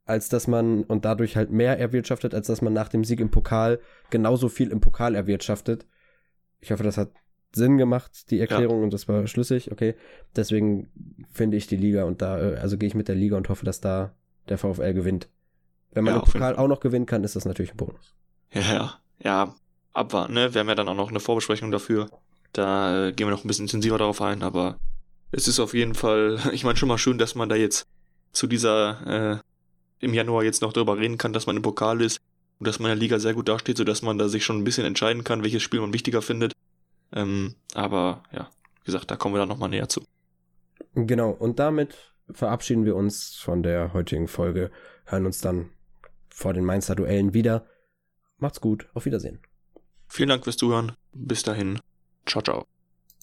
als 0.10 0.28
dass 0.28 0.48
man 0.48 0.84
und 0.84 1.06
dadurch 1.06 1.38
halt 1.38 1.52
mehr 1.52 1.80
erwirtschaftet, 1.80 2.34
als 2.34 2.48
dass 2.48 2.62
man 2.62 2.74
nach 2.74 2.89
dem 2.89 3.04
Sieg 3.04 3.19
im 3.19 3.30
Pokal 3.30 3.80
genauso 4.10 4.50
viel 4.50 4.72
im 4.72 4.82
Pokal 4.82 5.15
erwirtschaftet. 5.15 5.86
Ich 6.62 6.72
hoffe, 6.72 6.84
das 6.84 6.98
hat 6.98 7.12
Sinn 7.52 7.78
gemacht, 7.78 8.32
die 8.32 8.39
Erklärung, 8.39 8.80
ja. 8.80 8.84
und 8.86 8.93
das 8.93 9.08
war 9.08 9.26
schlüssig, 9.28 9.72
okay. 9.72 9.95
Deswegen 10.36 10.89
finde 11.32 11.58
ich 11.58 11.67
die 11.67 11.78
Liga 11.78 12.04
und 12.04 12.22
da, 12.22 12.39
äh, 12.39 12.56
also 12.58 12.78
gehe 12.78 12.88
ich 12.88 12.95
mit 12.95 13.08
der 13.08 13.15
Liga 13.15 13.38
und 13.38 13.50
hoffe, 13.50 13.65
dass 13.65 13.82
da 13.82 14.13
der 14.50 14.58
VfL 14.58 14.93
gewinnt. 14.93 15.30
Wenn 15.91 16.04
man 16.04 16.15
ja, 16.15 16.19
den 16.19 16.26
Pokal 16.26 16.56
auch 16.56 16.67
noch 16.67 16.80
gewinnen 16.80 17.06
kann, 17.06 17.24
ist 17.24 17.36
das 17.36 17.45
natürlich 17.45 17.72
ein 17.72 17.78
Bonus. 17.78 18.15
Ja, 18.52 18.62
ja, 18.62 19.00
ja, 19.24 19.56
abwarten, 19.93 20.34
ne? 20.34 20.54
Wir 20.54 20.62
haben 20.62 20.69
ja 20.69 20.76
dann 20.76 20.88
auch 20.88 20.95
noch 20.95 21.10
eine 21.10 21.19
Vorbesprechung 21.19 21.72
dafür. 21.72 22.10
Da 22.54 23.08
äh, 23.08 23.12
gehen 23.12 23.28
wir 23.28 23.32
noch 23.32 23.43
ein 23.43 23.48
bisschen 23.48 23.65
intensiver 23.65 24.00
darauf 24.00 24.22
ein, 24.22 24.41
aber 24.41 24.80
es 25.32 25.48
ist 25.48 25.60
auf 25.60 25.76
jeden 25.76 25.93
Fall, 25.93 26.39
ich 26.52 26.63
meine 26.63 26.78
schon 26.78 26.89
mal 26.89 26.98
schön, 26.98 27.19
dass 27.19 27.36
man 27.36 27.50
da 27.50 27.56
jetzt 27.56 27.88
zu 28.32 28.48
dieser, 28.48 29.38
äh, 29.38 29.48
im 29.99 30.13
Januar 30.13 30.43
jetzt 30.43 30.62
noch 30.62 30.73
darüber 30.73 30.97
reden 30.97 31.17
kann, 31.17 31.33
dass 31.33 31.45
man 31.45 31.55
im 31.55 31.62
Pokal 31.62 32.01
ist 32.01 32.19
und 32.59 32.67
dass 32.67 32.79
man 32.79 32.91
in 32.91 32.97
der 32.97 33.01
Liga 33.01 33.19
sehr 33.19 33.33
gut 33.33 33.47
dasteht, 33.47 33.77
sodass 33.77 34.01
man 34.01 34.17
da 34.17 34.29
sich 34.29 34.43
schon 34.43 34.57
ein 34.57 34.63
bisschen 34.63 34.85
entscheiden 34.85 35.23
kann, 35.23 35.43
welches 35.43 35.63
Spiel 35.63 35.81
man 35.81 35.93
wichtiger 35.93 36.21
findet. 36.21 36.53
Ähm, 37.12 37.55
aber 37.73 38.23
ja, 38.31 38.49
wie 38.79 38.85
gesagt, 38.85 39.09
da 39.12 39.15
kommen 39.15 39.35
wir 39.35 39.39
dann 39.39 39.49
nochmal 39.49 39.69
näher 39.69 39.89
zu. 39.89 40.03
Genau, 40.93 41.31
und 41.31 41.59
damit 41.59 42.13
verabschieden 42.31 42.85
wir 42.85 42.95
uns 42.95 43.35
von 43.35 43.63
der 43.63 43.93
heutigen 43.93 44.27
Folge, 44.27 44.71
hören 45.05 45.25
uns 45.25 45.39
dann 45.39 45.69
vor 46.29 46.53
den 46.53 46.65
Mainzer 46.65 46.95
Duellen 46.95 47.33
wieder. 47.33 47.65
Macht's 48.38 48.62
gut, 48.62 48.88
auf 48.93 49.05
Wiedersehen. 49.05 49.39
Vielen 50.07 50.29
Dank 50.29 50.43
fürs 50.43 50.57
Zuhören. 50.57 50.93
Bis 51.13 51.43
dahin. 51.43 51.79
Ciao, 52.25 52.41
ciao. 52.41 52.79